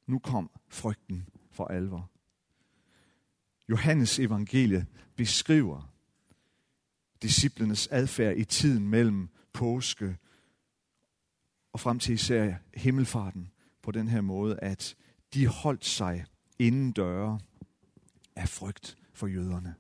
Nu 0.07 0.19
kom 0.19 0.51
frygten 0.69 1.29
for 1.51 1.67
alvor. 1.67 2.11
Johannes 3.69 4.19
evangelie 4.19 4.87
beskriver 5.17 5.93
disciplenes 7.23 7.87
adfærd 7.87 8.37
i 8.37 8.45
tiden 8.45 8.89
mellem 8.89 9.29
påske 9.53 10.17
og 11.73 11.81
frem 11.81 11.99
til 11.99 12.15
især 12.15 12.55
himmelfarten 12.75 13.51
på 13.83 13.91
den 13.91 14.09
her 14.09 14.21
måde, 14.21 14.61
at 14.61 14.97
de 15.35 15.47
holdt 15.47 15.85
sig 15.85 16.25
inden 16.59 16.93
døre 16.93 17.41
af 18.37 18.49
frygt 18.49 18.99
for 19.13 19.27
jøderne. 19.27 19.75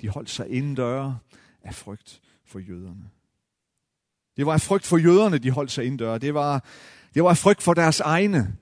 De 0.00 0.08
holdt 0.08 0.30
sig 0.30 0.48
inden 0.48 0.74
døre 0.74 1.18
af 1.62 1.74
frygt 1.74 2.22
for 2.48 2.58
jøderne. 2.58 3.10
Det 4.36 4.46
var 4.46 4.52
af 4.52 4.60
frygt 4.60 4.86
for 4.86 4.96
jøderne, 4.96 5.38
de 5.38 5.50
holdt 5.50 5.70
sig 5.70 5.84
indendør. 5.84 6.18
Det 6.18 6.34
var, 6.34 6.64
det 7.14 7.22
var 7.22 7.30
af 7.30 7.36
frygt 7.36 7.62
for 7.62 7.74
deres 7.74 8.00
egne. 8.00 8.56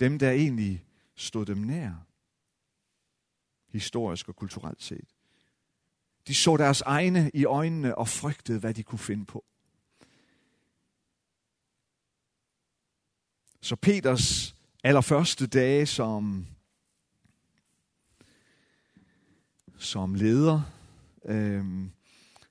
Dem, 0.00 0.18
der 0.18 0.30
egentlig 0.30 0.84
stod 1.14 1.46
dem 1.46 1.58
nær. 1.58 2.06
Historisk 3.68 4.28
og 4.28 4.36
kulturelt 4.36 4.82
set. 4.82 5.08
De 6.26 6.34
så 6.34 6.56
deres 6.56 6.80
egne 6.80 7.30
i 7.34 7.44
øjnene 7.44 7.98
og 7.98 8.08
frygtede, 8.08 8.58
hvad 8.58 8.74
de 8.74 8.82
kunne 8.82 8.98
finde 8.98 9.24
på. 9.24 9.44
Så 13.60 13.76
Peters 13.76 14.56
allerførste 14.84 15.46
dage 15.46 15.86
som, 15.86 16.46
som 19.78 20.14
leder, 20.14 20.62
øh, 21.24 21.64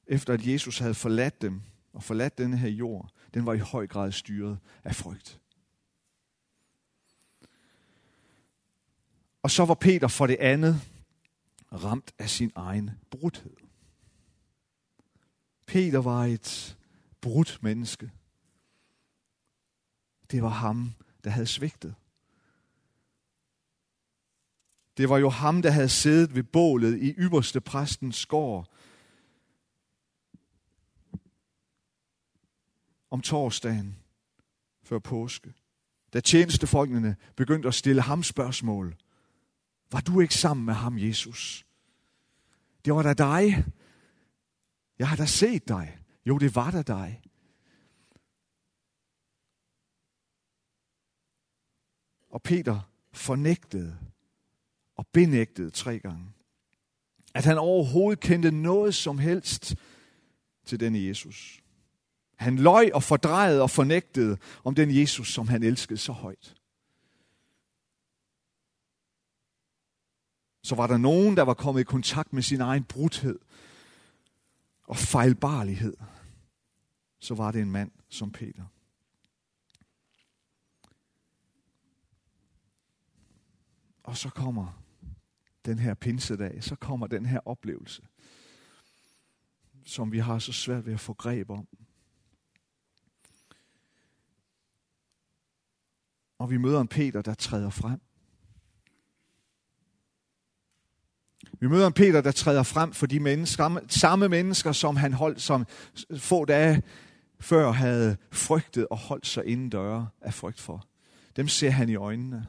efter 0.07 0.33
at 0.33 0.47
Jesus 0.47 0.79
havde 0.79 0.93
forladt 0.93 1.41
dem 1.41 1.61
og 1.93 2.03
forladt 2.03 2.37
denne 2.37 2.57
her 2.57 2.69
jord, 2.69 3.09
den 3.33 3.45
var 3.45 3.53
i 3.53 3.57
høj 3.57 3.87
grad 3.87 4.11
styret 4.11 4.59
af 4.83 4.95
frygt. 4.95 5.39
Og 9.43 9.51
så 9.51 9.65
var 9.65 9.73
Peter 9.73 10.07
for 10.07 10.27
det 10.27 10.37
andet 10.39 10.81
ramt 11.71 12.13
af 12.19 12.29
sin 12.29 12.51
egen 12.55 12.91
brudhed. 13.11 13.55
Peter 15.65 15.99
var 15.99 16.25
et 16.25 16.77
brudt 17.21 17.59
menneske. 17.63 18.11
Det 20.31 20.43
var 20.43 20.49
ham, 20.49 20.93
der 21.23 21.29
havde 21.29 21.47
svigtet. 21.47 21.95
Det 25.01 25.09
var 25.09 25.17
jo 25.17 25.29
ham, 25.29 25.61
der 25.61 25.71
havde 25.71 25.89
siddet 25.89 26.35
ved 26.35 26.43
bålet 26.43 27.01
i 27.01 27.11
ypperste 27.11 27.61
præstens 27.61 28.25
gård 28.25 28.73
om 33.09 33.21
torsdagen 33.21 33.97
før 34.83 34.99
påske. 34.99 35.53
Da 36.13 36.19
tjenestefolkene 36.19 37.15
begyndte 37.35 37.67
at 37.67 37.73
stille 37.73 38.01
ham 38.01 38.23
spørgsmål. 38.23 38.95
Var 39.91 40.01
du 40.01 40.19
ikke 40.19 40.35
sammen 40.35 40.65
med 40.65 40.73
ham, 40.73 40.97
Jesus? 40.97 41.65
Det 42.85 42.93
var 42.93 43.03
da 43.03 43.13
dig. 43.13 43.65
Jeg 44.99 45.09
har 45.09 45.15
da 45.15 45.25
set 45.25 45.67
dig. 45.67 45.97
Jo, 46.25 46.37
det 46.37 46.55
var 46.55 46.71
da 46.71 46.81
dig. 46.81 47.21
Og 52.29 52.41
Peter 52.41 52.79
fornægtede 53.11 54.10
og 54.95 55.07
benægtede 55.07 55.69
tre 55.69 55.99
gange, 55.99 56.25
at 57.33 57.45
han 57.45 57.57
overhovedet 57.57 58.19
kendte 58.19 58.51
noget 58.51 58.95
som 58.95 59.17
helst 59.17 59.75
til 60.65 60.79
denne 60.79 61.07
Jesus. 61.07 61.61
Han 62.35 62.55
løj 62.55 62.89
og 62.93 63.03
fordrejede 63.03 63.61
og 63.61 63.69
fornægtede 63.69 64.37
om 64.63 64.75
den 64.75 64.95
Jesus, 64.95 65.33
som 65.33 65.47
han 65.47 65.63
elskede 65.63 65.99
så 65.99 66.11
højt. 66.11 66.55
Så 70.63 70.75
var 70.75 70.87
der 70.87 70.97
nogen, 70.97 71.37
der 71.37 71.43
var 71.43 71.53
kommet 71.53 71.81
i 71.81 71.83
kontakt 71.83 72.33
med 72.33 72.43
sin 72.43 72.61
egen 72.61 72.83
brudhed 72.83 73.39
og 74.83 74.97
fejlbarlighed. 74.97 75.97
Så 77.19 77.35
var 77.35 77.51
det 77.51 77.61
en 77.61 77.71
mand 77.71 77.91
som 78.09 78.31
Peter. 78.31 78.63
Og 84.11 84.17
så 84.17 84.29
kommer 84.29 84.83
den 85.65 85.79
her 85.79 85.93
pinsedag, 85.93 86.63
så 86.63 86.75
kommer 86.75 87.07
den 87.07 87.25
her 87.25 87.39
oplevelse, 87.47 88.01
som 89.85 90.11
vi 90.11 90.19
har 90.19 90.39
så 90.39 90.53
svært 90.53 90.85
ved 90.85 90.93
at 90.93 90.99
få 90.99 91.13
greb 91.13 91.49
om. 91.49 91.67
Og 96.39 96.49
vi 96.49 96.57
møder 96.57 96.81
en 96.81 96.87
Peter, 96.87 97.21
der 97.21 97.33
træder 97.33 97.69
frem. 97.69 98.01
Vi 101.59 101.67
møder 101.67 101.87
en 101.87 101.93
Peter, 101.93 102.21
der 102.21 102.31
træder 102.31 102.63
frem 102.63 102.93
for 102.93 103.05
de 103.05 103.19
mennesker, 103.19 103.79
samme 103.87 104.29
mennesker, 104.29 104.71
som 104.71 104.95
han 104.95 105.13
holdt 105.13 105.41
som 105.41 105.65
få 106.17 106.45
dage 106.45 106.83
før 107.39 107.71
havde 107.71 108.17
frygtet 108.31 108.87
og 108.87 108.97
holdt 108.97 109.27
sig 109.27 109.45
inden 109.45 109.69
døre 109.69 110.09
af 110.21 110.33
frygt 110.33 110.59
for. 110.59 110.87
Dem 111.35 111.47
ser 111.47 111.69
han 111.69 111.89
i 111.89 111.95
øjnene. 111.95 112.47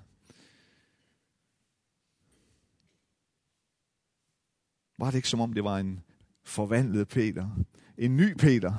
Var 4.99 5.11
det 5.11 5.17
ikke 5.17 5.29
som 5.29 5.41
om 5.41 5.53
det 5.53 5.65
var 5.65 5.79
en 5.79 6.01
forvandlet 6.43 7.09
Peter? 7.09 7.51
En 7.99 8.17
ny 8.17 8.35
Peter 8.35 8.75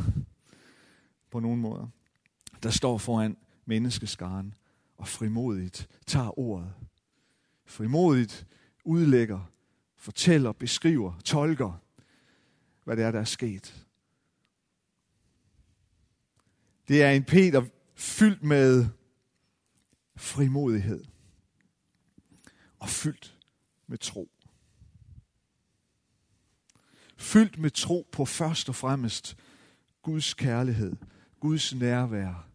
på 1.31 1.39
nogen 1.39 1.59
måder, 1.61 1.87
der 2.63 2.69
står 2.69 2.97
foran 2.97 3.37
menneskeskaren 3.65 4.53
og 4.97 5.07
frimodigt 5.07 5.89
tager 6.07 6.39
ordet. 6.39 6.73
Frimodigt 7.65 8.47
udlægger, 8.83 9.51
fortæller, 9.95 10.51
beskriver, 10.51 11.19
tolker, 11.25 11.81
hvad 12.83 12.97
det 12.97 13.05
er, 13.05 13.11
der 13.11 13.19
er 13.19 13.23
sket. 13.23 13.85
Det 16.87 17.03
er 17.03 17.11
en 17.11 17.23
Peter 17.23 17.65
fyldt 17.95 18.43
med 18.43 18.87
frimodighed 20.15 21.03
og 22.79 22.89
fyldt 22.89 23.37
med 23.87 23.97
tro. 23.97 24.29
Fyldt 27.33 27.57
med 27.57 27.71
tro 27.71 28.09
på 28.11 28.25
først 28.25 28.69
og 28.69 28.75
fremmest 28.75 29.37
Guds 30.01 30.33
kærlighed, 30.33 30.95
Guds 31.39 31.75
nærvær, 31.75 32.49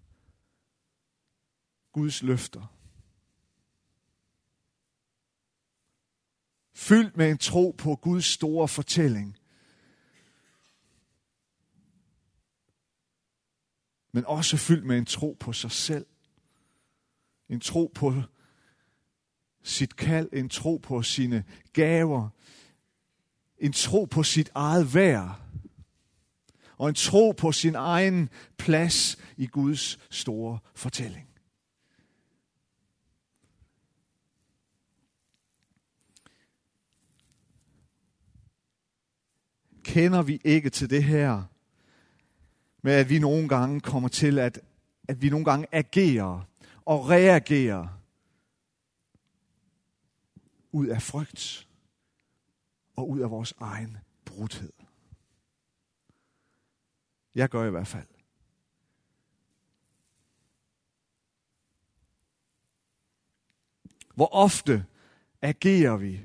Guds 1.92 2.22
løfter. 2.22 2.66
Fyldt 6.74 7.16
med 7.16 7.30
en 7.30 7.38
tro 7.38 7.74
på 7.78 7.96
Guds 7.96 8.24
store 8.24 8.68
fortælling. 8.68 9.36
Men 14.12 14.24
også 14.26 14.56
fyldt 14.56 14.84
med 14.84 14.98
en 14.98 15.06
tro 15.06 15.36
på 15.40 15.52
sig 15.52 15.70
selv. 15.70 16.06
En 17.48 17.60
tro 17.60 17.92
på 17.94 18.14
sit 19.62 19.96
kald, 19.96 20.28
en 20.32 20.48
tro 20.48 20.76
på 20.76 21.02
sine 21.02 21.44
gaver, 21.72 22.28
en 23.60 23.72
tro 23.72 24.04
på 24.04 24.22
sit 24.22 24.50
eget 24.54 24.94
værd, 24.94 25.40
og 26.78 26.88
en 26.88 26.94
tro 26.94 27.32
på 27.32 27.52
sin 27.52 27.74
egen 27.74 28.28
plads 28.56 29.18
i 29.36 29.46
Guds 29.46 29.98
store 30.10 30.58
fortælling. 30.74 31.28
Kender 39.82 40.22
vi 40.22 40.40
ikke 40.44 40.70
til 40.70 40.90
det 40.90 41.04
her 41.04 41.42
med, 42.82 42.92
at 42.92 43.08
vi 43.08 43.18
nogle 43.18 43.48
gange 43.48 43.80
kommer 43.80 44.08
til, 44.08 44.38
at, 44.38 44.60
at 45.08 45.22
vi 45.22 45.28
nogle 45.28 45.44
gange 45.44 45.66
agerer 45.72 46.48
og 46.84 47.08
reagerer 47.08 47.98
ud 50.72 50.86
af 50.86 51.02
frygt 51.02 51.67
og 52.98 53.10
ud 53.10 53.20
af 53.20 53.30
vores 53.30 53.54
egen 53.60 53.96
brudhed. 54.24 54.72
Jeg 57.34 57.48
gør 57.48 57.66
i 57.66 57.70
hvert 57.70 57.86
fald. 57.86 58.06
Hvor 64.14 64.34
ofte 64.34 64.86
agerer 65.42 65.96
vi 65.96 66.20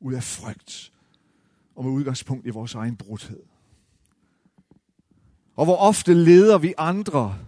ud 0.00 0.14
af 0.14 0.22
frygt 0.22 0.92
og 1.74 1.84
med 1.84 1.92
udgangspunkt 1.92 2.46
i 2.46 2.50
vores 2.50 2.74
egen 2.74 2.96
brudhed. 2.96 3.42
Og 5.56 5.64
hvor 5.64 5.76
ofte 5.76 6.14
leder 6.14 6.58
vi 6.58 6.74
andre 6.78 7.46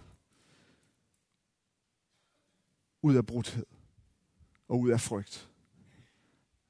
ud 3.01 3.15
af 3.15 3.25
brudhed 3.25 3.65
og 4.67 4.79
ud 4.79 4.89
af 4.89 5.01
frygt. 5.01 5.49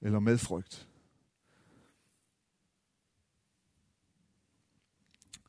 Eller 0.01 0.19
med 0.19 0.38
frygt. 0.38 0.90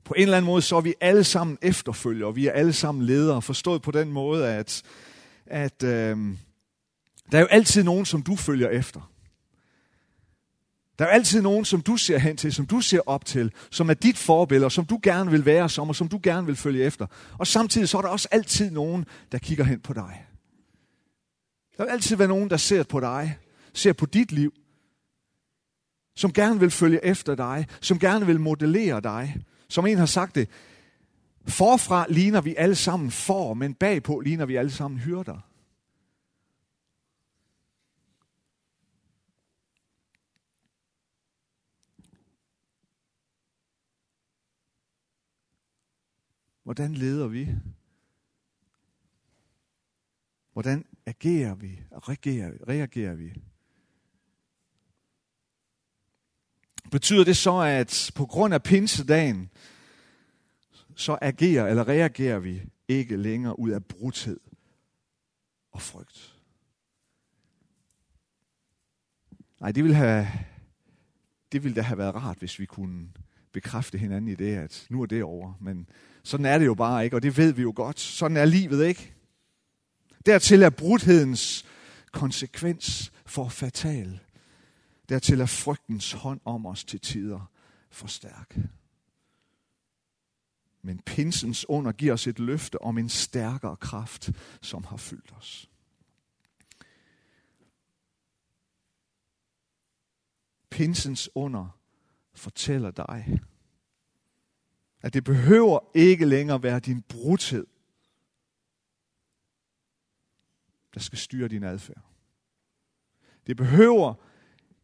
På 0.05 0.15
en 0.15 0.23
eller 0.23 0.37
anden 0.37 0.47
måde, 0.47 0.62
så 0.62 0.77
er 0.77 0.81
vi 0.81 0.95
alle 1.01 1.25
sammen 1.25 1.59
efterfølgere, 1.62 2.35
vi 2.35 2.47
er 2.47 2.53
alle 2.53 2.73
sammen 2.73 3.05
ledere, 3.05 3.43
forstået 3.43 3.83
på 3.83 3.91
den 3.91 4.12
måde, 4.12 4.49
at, 4.49 4.83
at 5.47 5.83
øh, 5.83 6.17
der 7.33 7.38
er 7.38 7.41
jo 7.41 7.47
altid 7.47 7.83
nogen, 7.83 8.07
som 8.07 8.23
du 8.23 8.37
følger 8.37 8.69
efter. 8.69 9.12
Der 10.99 11.05
er 11.05 11.09
jo 11.09 11.15
altid 11.15 11.43
nogen, 11.43 11.65
som 11.65 11.81
du 11.81 11.97
ser 11.97 12.19
hen 12.19 12.37
til, 12.37 12.53
som 12.53 12.67
du 12.67 12.81
ser 12.81 13.01
op 13.07 13.25
til, 13.25 13.53
som 13.71 13.91
er 13.91 13.95
dit 13.95 14.19
forbillede, 14.19 14.67
og 14.67 14.73
som 14.73 14.85
du 14.85 15.01
gerne 15.03 15.31
vil 15.31 15.47
være 15.47 15.69
som, 15.69 15.88
og 15.88 15.97
som 15.97 16.09
du 16.09 16.21
gerne 16.23 16.47
vil 16.47 16.57
følge 16.57 16.85
efter. 16.85 17.07
Og 17.38 17.47
samtidig 17.47 17.88
så 17.88 17.99
er 17.99 18.03
der 18.03 18.09
også 18.09 18.29
altid 18.31 18.71
nogen, 18.71 19.07
der 19.33 19.38
kigger 19.38 19.65
hen 19.65 19.81
på 19.81 19.93
dig. 19.93 20.27
Der 21.77 21.85
vil 21.85 21.91
altid 21.91 22.17
være 22.17 22.29
nogen, 22.29 22.51
der 22.51 22.57
ser 22.57 22.83
på 22.83 23.01
dig, 23.01 23.38
ser 23.75 23.93
på 23.93 24.07
dit 24.07 24.33
liv, 24.33 24.53
som 26.17 26.33
gerne 26.33 26.61
vil 26.61 26.71
følge 26.71 27.05
efter 27.05 27.35
dig, 27.35 27.67
som 27.81 27.99
gerne 27.99 28.27
vil 28.27 28.41
modellere 28.41 29.01
dig. 29.01 29.37
Som 29.73 29.87
en 29.87 29.99
har 29.99 30.07
sagt 30.07 30.35
det, 30.35 30.49
forfra 31.49 32.07
ligner 32.09 32.41
vi 32.41 32.55
alle 32.57 32.77
sammen 32.77 33.11
for, 33.11 33.55
men 33.55 33.75
bagpå 33.75 34.21
ligner 34.21 34.47
vi 34.47 34.57
alle 34.57 34.71
sammen 34.71 35.01
hyrder. 35.01 35.41
Hvordan 46.63 46.95
leder 46.95 47.29
vi? 47.29 47.49
Hvordan 50.53 50.85
agerer 51.07 51.55
vi 51.55 51.81
reagerer, 52.09 52.69
reagerer 52.69 53.15
vi? 53.15 53.33
Betyder 56.90 57.25
det 57.25 57.37
så, 57.37 57.59
at 57.59 58.11
på 58.14 58.27
grund 58.27 58.55
af 58.55 58.62
pinsedagen, 58.62 59.51
så 60.97 61.18
agerer 61.23 61.66
eller 61.66 61.88
reagerer 61.88 62.38
vi 62.38 62.62
ikke 62.88 63.16
længere 63.16 63.59
ud 63.59 63.71
af 63.71 63.85
brudhed 63.85 64.40
og 65.73 65.83
frygt? 65.83 66.35
Nej, 69.61 69.73
det 69.73 69.85
ville, 69.85 69.97
have, 69.97 70.29
det 71.53 71.64
ville 71.64 71.77
da 71.77 71.81
have 71.81 71.99
været 71.99 72.14
rart, 72.14 72.38
hvis 72.38 72.59
vi 72.59 72.66
kunne 72.66 73.09
bekræfte 73.53 73.99
hinanden 73.99 74.31
i 74.31 74.35
det, 74.35 74.57
at 74.57 74.87
nu 74.90 75.03
er 75.03 75.07
det 75.07 75.23
over. 75.23 75.55
Men 75.61 75.88
sådan 76.23 76.47
er 76.47 76.59
det 76.59 76.66
jo 76.66 76.75
bare 76.75 77.05
ikke, 77.05 77.16
og 77.16 77.23
det 77.23 77.37
ved 77.37 77.53
vi 77.53 77.62
jo 77.62 77.73
godt. 77.77 78.01
Sådan 78.01 78.37
er 78.37 78.45
livet 78.45 78.87
ikke. 78.87 79.14
Dertil 80.27 80.62
er 80.62 80.71
brudhedens 80.71 81.64
konsekvens 82.12 83.12
for 83.27 83.49
fatal. 83.49 84.21
Dertil 85.09 85.41
er 85.41 85.47
frygtens 85.47 86.12
hånd 86.12 86.41
om 86.45 86.67
os 86.67 86.85
til 86.85 87.01
tider 87.01 87.51
for 87.91 88.07
stærk. 88.07 88.59
Men 90.83 91.03
pinsens 91.03 91.69
under 91.69 91.93
giver 91.93 92.12
os 92.12 92.27
et 92.27 92.38
løfte 92.38 92.83
om 92.83 92.99
en 92.99 93.09
stærkere 93.09 93.77
kraft, 93.77 94.31
som 94.62 94.85
har 94.85 94.97
fyldt 94.97 95.33
os. 95.33 95.71
Pinsens 100.71 101.31
under 101.35 101.79
fortæller 102.35 102.91
dig, 102.91 103.41
at 105.01 105.15
det 105.15 105.25
behøver 105.25 105.91
ikke 105.95 106.25
længere 106.25 106.62
være 106.62 106.81
din 106.81 107.03
brudhed, 107.03 107.67
der 110.95 111.01
skal 111.01 111.19
styre 111.19 111.49
din 111.49 111.65
adfærd. 111.65 112.03
Det 113.47 113.57
behøver 113.57 114.15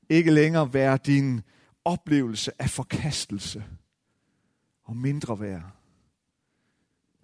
ikke 0.08 0.30
længere 0.30 0.74
være 0.74 0.96
din 0.96 1.42
oplevelse 1.84 2.52
af 2.62 2.70
forkastelse 2.70 3.64
og 4.84 4.96
mindre 4.96 5.40
værd, 5.40 5.72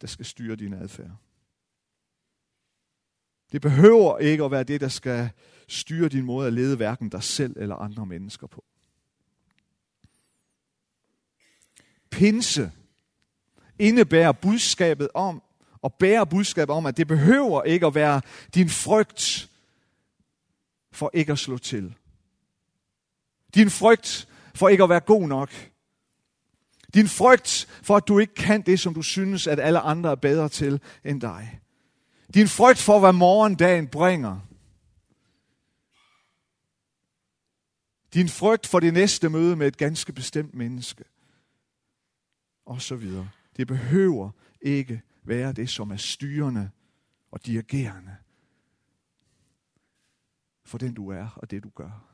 der 0.00 0.06
skal 0.06 0.26
styre 0.26 0.56
din 0.56 0.72
adfærd. 0.72 1.16
Det 3.52 3.62
behøver 3.62 4.18
ikke 4.18 4.44
at 4.44 4.50
være 4.50 4.64
det, 4.64 4.80
der 4.80 4.88
skal 4.88 5.30
styre 5.68 6.08
din 6.08 6.24
måde 6.24 6.46
at 6.46 6.52
lede 6.52 6.76
hverken 6.76 7.08
dig 7.08 7.22
selv 7.22 7.56
eller 7.56 7.76
andre 7.76 8.06
mennesker 8.06 8.46
på. 8.46 8.64
Pinse 12.10 12.72
indebærer 13.78 14.32
budskabet 14.32 15.08
om, 15.14 15.42
og 15.82 15.94
bærer 15.94 16.24
budskabet 16.24 16.74
om, 16.74 16.86
at 16.86 16.96
det 16.96 17.08
behøver 17.08 17.62
ikke 17.62 17.86
at 17.86 17.94
være 17.94 18.20
din 18.54 18.68
frygt 18.68 19.50
for 20.92 21.10
ikke 21.14 21.32
at 21.32 21.38
slå 21.38 21.58
til. 21.58 21.94
Din 23.54 23.70
frygt 23.70 24.28
for 24.54 24.68
ikke 24.68 24.82
at 24.82 24.88
være 24.88 25.00
god 25.00 25.28
nok. 25.28 25.50
Din 26.94 27.08
frygt 27.08 27.66
for, 27.82 27.96
at 27.96 28.08
du 28.08 28.18
ikke 28.18 28.34
kan 28.34 28.62
det, 28.62 28.80
som 28.80 28.94
du 28.94 29.02
synes, 29.02 29.46
at 29.46 29.60
alle 29.60 29.80
andre 29.80 30.10
er 30.10 30.14
bedre 30.14 30.48
til 30.48 30.80
end 31.04 31.20
dig. 31.20 31.60
Din 32.34 32.48
frygt 32.48 32.78
for, 32.78 33.00
hvad 33.00 33.12
morgendagen 33.12 33.88
bringer. 33.88 34.40
Din 38.14 38.28
frygt 38.28 38.66
for 38.66 38.80
det 38.80 38.94
næste 38.94 39.28
møde 39.28 39.56
med 39.56 39.66
et 39.66 39.76
ganske 39.76 40.12
bestemt 40.12 40.54
menneske. 40.54 41.04
Og 42.66 42.82
så 42.82 42.96
videre. 42.96 43.28
Det 43.56 43.66
behøver 43.66 44.30
ikke 44.62 45.02
være 45.24 45.52
det, 45.52 45.70
som 45.70 45.90
er 45.90 45.96
styrende 45.96 46.70
og 47.30 47.46
dirigerende 47.46 48.16
for 50.64 50.78
den 50.78 50.94
du 50.94 51.08
er 51.08 51.28
og 51.36 51.50
det 51.50 51.64
du 51.64 51.68
gør. 51.68 52.13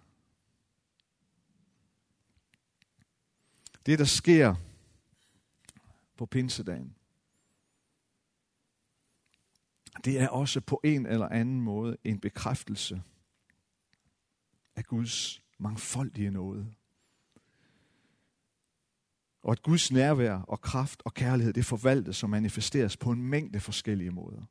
Det, 3.87 3.99
der 3.99 4.05
sker 4.05 4.55
på 6.17 6.27
pinsedagen, 6.27 6.95
det 10.05 10.21
er 10.21 10.29
også 10.29 10.61
på 10.61 10.81
en 10.85 11.07
eller 11.07 11.29
anden 11.29 11.61
måde 11.61 11.97
en 12.05 12.21
bekræftelse 12.21 13.03
af 14.77 14.85
Guds 14.85 15.43
mangfoldige 15.59 16.31
nåde. 16.31 16.75
Og 19.43 19.53
at 19.53 19.63
Guds 19.63 19.93
nærvær 19.93 20.35
og 20.35 20.61
kraft 20.61 21.03
og 21.05 21.15
kærlighed, 21.15 21.53
det 21.53 21.65
forvaltes 21.65 22.23
og 22.23 22.31
manifesteres 22.31 22.97
på 22.97 23.11
en 23.11 23.23
mængde 23.23 23.61
forskellige 23.61 24.11
måder. 24.11 24.43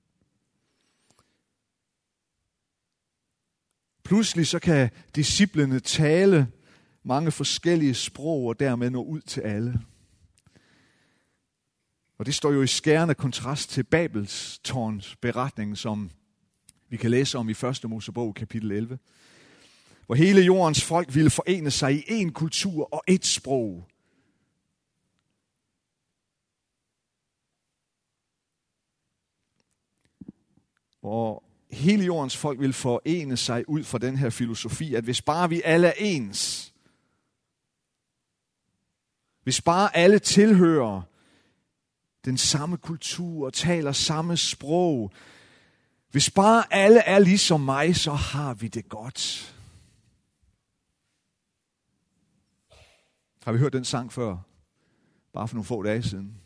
Pludselig 4.03 4.47
så 4.47 4.59
kan 4.59 4.89
disciplene 5.15 5.79
tale 5.79 6.51
mange 7.03 7.31
forskellige 7.31 7.93
sprog 7.93 8.45
og 8.45 8.59
dermed 8.59 8.89
nå 8.89 9.03
ud 9.03 9.21
til 9.21 9.41
alle. 9.41 9.79
Og 12.17 12.25
det 12.25 12.35
står 12.35 12.51
jo 12.51 12.61
i 12.61 12.67
skærende 12.67 13.15
kontrast 13.15 13.69
til 13.69 13.83
Babels 13.83 14.59
tårns 14.63 15.15
beretning, 15.15 15.77
som 15.77 16.11
vi 16.89 16.97
kan 16.97 17.11
læse 17.11 17.37
om 17.37 17.49
i 17.49 17.51
1. 17.51 17.89
Mosebog 17.89 18.35
kapitel 18.35 18.71
11. 18.71 18.99
Hvor 20.05 20.15
hele 20.15 20.41
jordens 20.41 20.83
folk 20.83 21.15
ville 21.15 21.29
forene 21.29 21.71
sig 21.71 21.93
i 21.93 22.23
én 22.23 22.31
kultur 22.31 22.93
og 22.93 23.03
ét 23.11 23.35
sprog. 23.35 23.87
Hvor 30.99 31.43
hele 31.71 32.05
jordens 32.05 32.37
folk 32.37 32.59
ville 32.59 32.73
forene 32.73 33.37
sig 33.37 33.69
ud 33.69 33.83
fra 33.83 33.97
den 33.97 34.17
her 34.17 34.29
filosofi, 34.29 34.95
at 34.95 35.03
hvis 35.03 35.21
bare 35.21 35.49
vi 35.49 35.61
alle 35.65 35.87
er 35.87 35.93
ens, 35.97 36.68
hvis 39.49 39.61
bare 39.61 39.95
alle 39.95 40.19
tilhører 40.19 41.01
den 42.25 42.37
samme 42.37 42.77
kultur 42.77 43.45
og 43.45 43.53
taler 43.53 43.91
samme 43.91 44.37
sprog, 44.37 45.11
hvis 46.11 46.29
bare 46.29 46.73
alle 46.73 46.99
er 46.99 47.19
ligesom 47.19 47.61
mig, 47.61 47.95
så 47.95 48.11
har 48.11 48.53
vi 48.53 48.67
det 48.67 48.89
godt. 48.89 49.55
Har 53.43 53.51
vi 53.51 53.57
hørt 53.57 53.73
den 53.73 53.85
sang 53.85 54.13
før? 54.13 54.37
Bare 55.33 55.47
for 55.47 55.55
nogle 55.55 55.65
få 55.65 55.83
dage 55.83 56.03
siden. 56.03 56.41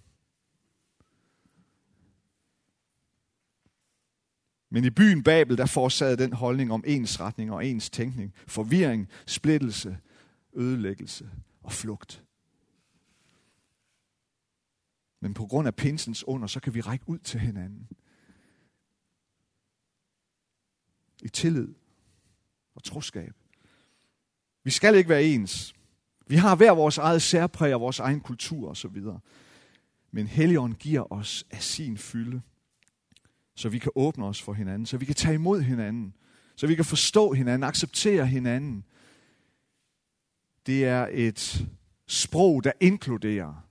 Men 4.70 4.86
i 4.86 4.90
byen 4.90 5.24
Babel, 5.24 5.58
der 5.58 5.66
forårsagede 5.66 6.18
den 6.18 6.34
holdning 6.34 6.72
om 6.72 6.84
ens 6.88 7.20
retning 7.20 7.52
og 7.52 7.66
ens 7.66 7.90
tænkning, 7.90 8.34
forvirring, 8.48 9.10
splittelse, 9.26 9.98
ødelæggelse 10.54 11.30
og 11.64 11.72
flugt. 11.72 12.24
Men 15.24 15.34
på 15.34 15.46
grund 15.46 15.68
af 15.68 15.76
pinsens 15.76 16.24
under, 16.28 16.48
så 16.48 16.60
kan 16.60 16.74
vi 16.74 16.82
række 16.82 17.10
ud 17.10 17.20
til 17.20 17.40
hinanden. 17.40 17.88
I 21.22 21.30
tillid 21.30 21.74
og 22.76 22.84
troskab. 22.84 23.34
Vi 24.64 24.72
skal 24.72 24.96
ikke 24.96 25.10
være 25.10 25.24
ens. 25.24 25.76
Vi 26.28 26.36
har 26.36 26.56
hver 26.56 26.72
vores 26.72 26.98
eget 26.98 27.22
særpræg 27.22 27.74
og 27.74 27.82
vores 27.82 28.00
egen 28.00 28.22
kultur 28.22 28.70
osv. 28.70 29.04
Men 30.12 30.28
Helligånden 30.28 30.78
giver 30.78 31.14
os 31.14 31.46
af 31.52 31.64
sin 31.64 31.98
fylde 31.98 32.42
så 33.56 33.70
vi 33.70 33.80
kan 33.80 33.92
åbne 33.96 34.26
os 34.26 34.42
for 34.42 34.54
hinanden, 34.54 34.86
så 34.86 34.98
vi 34.98 35.06
kan 35.06 35.16
tage 35.16 35.36
imod 35.36 35.62
hinanden, 35.62 36.14
så 36.56 36.68
vi 36.68 36.76
kan 36.76 36.86
forstå 36.86 37.34
hinanden, 37.34 37.64
acceptere 37.64 38.28
hinanden. 38.28 38.86
Det 40.66 40.86
er 40.86 41.08
et 41.12 41.68
sprog, 42.08 42.64
der 42.64 42.72
inkluderer, 42.80 43.68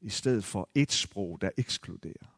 i 0.00 0.08
stedet 0.08 0.44
for 0.44 0.70
et 0.74 0.92
sprog, 0.92 1.40
der 1.40 1.50
ekskluderer. 1.56 2.36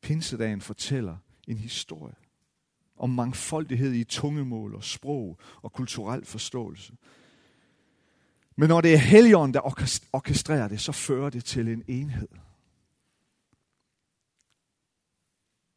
Pinsedagen 0.00 0.60
fortæller 0.60 1.16
en 1.48 1.58
historie 1.58 2.14
om 2.96 3.10
mangfoldighed 3.10 3.92
i 3.92 4.04
tungemål 4.04 4.74
og 4.74 4.84
sprog 4.84 5.38
og 5.62 5.72
kulturel 5.72 6.24
forståelse. 6.24 6.92
Men 8.56 8.68
når 8.68 8.80
det 8.80 8.94
er 8.94 8.98
Helligånden, 8.98 9.54
der 9.54 9.60
orkestrerer 10.12 10.68
det, 10.68 10.80
så 10.80 10.92
fører 10.92 11.30
det 11.30 11.44
til 11.44 11.68
en 11.68 11.84
enhed. 11.88 12.28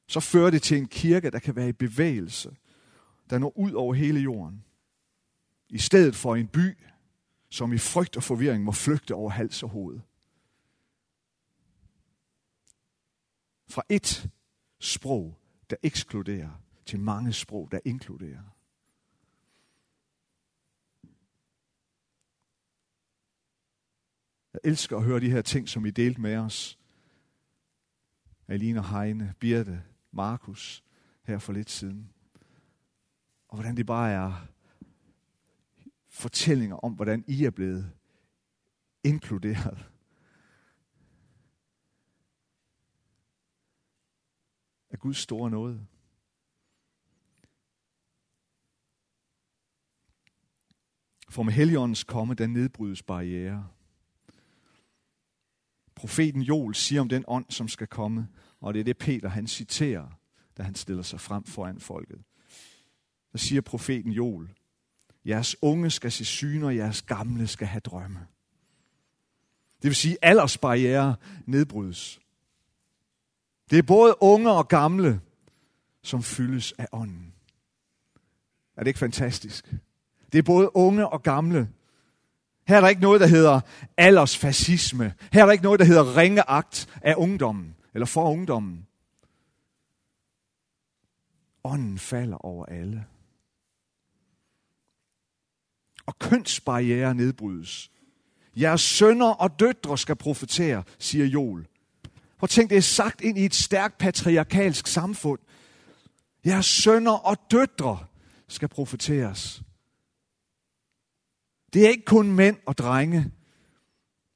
Så 0.08 0.19
fører 0.19 0.49
det 0.51 0.62
til 0.62 0.77
en 0.77 0.88
kirke, 0.88 1.32
der 1.32 1.39
kan 1.39 1.56
være 1.56 1.69
i 1.69 1.73
bevægelse, 1.73 2.56
der 3.30 3.38
når 3.38 3.58
ud 3.58 3.71
over 3.71 3.93
hele 3.93 4.19
jorden. 4.19 4.63
I 5.72 5.78
stedet 5.78 6.16
for 6.16 6.36
en 6.36 6.48
by, 6.48 6.78
som 7.50 7.74
i 7.74 7.78
frygt 7.78 8.18
og 8.18 8.24
forvirring 8.24 8.64
må 8.64 8.72
flygte 8.72 9.16
over 9.16 9.30
hals 9.30 9.64
og 9.64 9.70
hoved. 9.70 10.00
Fra 13.68 13.84
et 13.90 14.30
sprog, 14.80 15.38
der 15.70 15.76
ekskluderer, 15.84 16.62
til 16.86 17.00
mange 17.00 17.34
sprog, 17.34 17.72
der 17.72 17.80
inkluderer. 17.86 18.44
Jeg 24.54 24.62
elsker 24.64 24.98
at 24.98 25.04
høre 25.04 25.20
de 25.20 25.30
her 25.30 25.42
ting, 25.42 25.70
som 25.70 25.86
I 25.86 25.92
delte 25.92 26.22
med 26.22 26.36
os. 26.36 26.80
Alina 28.48 28.82
Heine, 28.82 29.34
Birte, 29.40 29.84
Markus, 30.12 30.84
her 31.24 31.40
for 31.40 31.54
lidt 31.54 31.70
siden. 31.70 32.14
Og 33.48 33.56
hvordan 33.56 33.78
det 33.78 33.86
bare 33.86 34.12
er 34.12 34.48
fortællinger 36.12 36.76
om, 36.76 36.93
hvordan 36.93 37.24
I 37.28 37.45
er 37.45 37.50
blevet 37.50 37.91
inkluderet. 39.04 39.89
Af 44.89 45.00
Guds 45.00 45.17
store 45.17 45.50
nåde. 45.50 45.88
For 51.30 51.43
med 51.43 51.54
Helligåndens 51.54 52.04
komme, 52.04 52.34
der 52.34 52.47
nedbrydes 52.47 53.04
barriere. 53.04 53.69
Profeten 55.95 56.41
Joel 56.41 56.76
siger 56.76 57.02
om 57.02 57.10
den 57.10 57.24
ånd, 57.28 57.45
som 57.50 57.67
skal 57.67 57.88
komme, 57.88 58.28
og 58.60 58.74
det 58.74 58.80
er 58.80 58.84
det 58.84 58.97
Peter 58.97 59.30
han 59.30 59.47
citerer, 59.47 60.19
da 60.58 60.63
han 60.63 60.76
stiller 60.76 61.04
sig 61.04 61.19
frem 61.19 61.43
foran 61.43 61.80
folket. 61.80 62.24
Der 63.32 63.38
siger 63.38 63.62
profeten 63.62 64.12
Joel, 64.12 64.54
jeres 65.26 65.56
unge 65.62 65.90
skal 65.90 66.12
se 66.12 66.26
syner, 66.26 66.70
jeres 66.70 67.02
gamle 67.02 67.48
skal 67.48 67.68
have 67.68 67.80
drømme. 67.80 68.20
Det 69.82 69.88
vil 69.88 69.96
sige, 69.96 70.18
at 70.22 70.30
aldersbarriere 70.30 71.16
nedbrydes. 71.46 72.20
Det 73.70 73.78
er 73.78 73.84
både 73.84 74.16
unge 74.24 74.52
og 74.52 74.68
gamle, 74.68 75.22
som 76.04 76.24
fyldes 76.24 76.72
af 76.72 76.88
ånden. 76.92 77.34
Er 78.76 78.84
det 78.84 78.88
ikke 78.88 79.00
fantastisk? 79.00 79.74
Det 80.32 80.40
er 80.40 80.44
både 80.44 80.76
unge 80.76 81.10
og 81.10 81.24
gamle. 81.24 81.70
Her 82.68 82.78
er 82.78 82.82
der 82.82 82.88
ikke 82.88 83.02
noget, 83.02 83.22
der 83.22 83.28
hedder 83.28 83.62
aldersfascisme. 83.98 85.14
Her 85.34 85.42
er 85.42 85.46
der 85.46 85.52
ikke 85.52 85.64
noget, 85.64 85.80
der 85.80 85.86
hedder 85.86 86.18
ringeagt 86.18 86.88
af 87.02 87.16
ungdommen, 87.18 87.76
eller 87.94 88.06
for 88.06 88.32
ungdommen. 88.32 88.88
Ånden 91.64 92.00
falder 92.00 92.38
over 92.38 92.66
alle. 92.66 93.06
Og 96.06 96.20
kønsbarriere 96.20 97.16
nedbrydes. 97.16 97.92
Jeres 98.56 98.82
sønner 98.82 99.30
og 99.30 99.60
døtre 99.60 99.98
skal 99.98 100.16
profetere, 100.16 100.84
siger 101.00 101.26
Joel. 101.26 101.68
Hvor 102.40 102.48
tænk, 102.48 102.70
det 102.70 102.78
er 102.78 102.82
sagt 102.82 103.22
ind 103.22 103.38
i 103.38 103.46
et 103.46 103.56
stærkt 103.56 103.98
patriarkalsk 103.98 104.88
samfund. 104.88 105.40
Jeres 106.46 106.66
sønner 106.66 107.12
og 107.12 107.38
døtre 107.52 108.00
skal 108.48 108.68
profeteres. 108.68 109.62
Det 111.74 111.86
er 111.86 111.90
ikke 111.90 112.06
kun 112.06 112.32
mænd 112.32 112.58
og 112.66 112.78
drenge. 112.78 113.32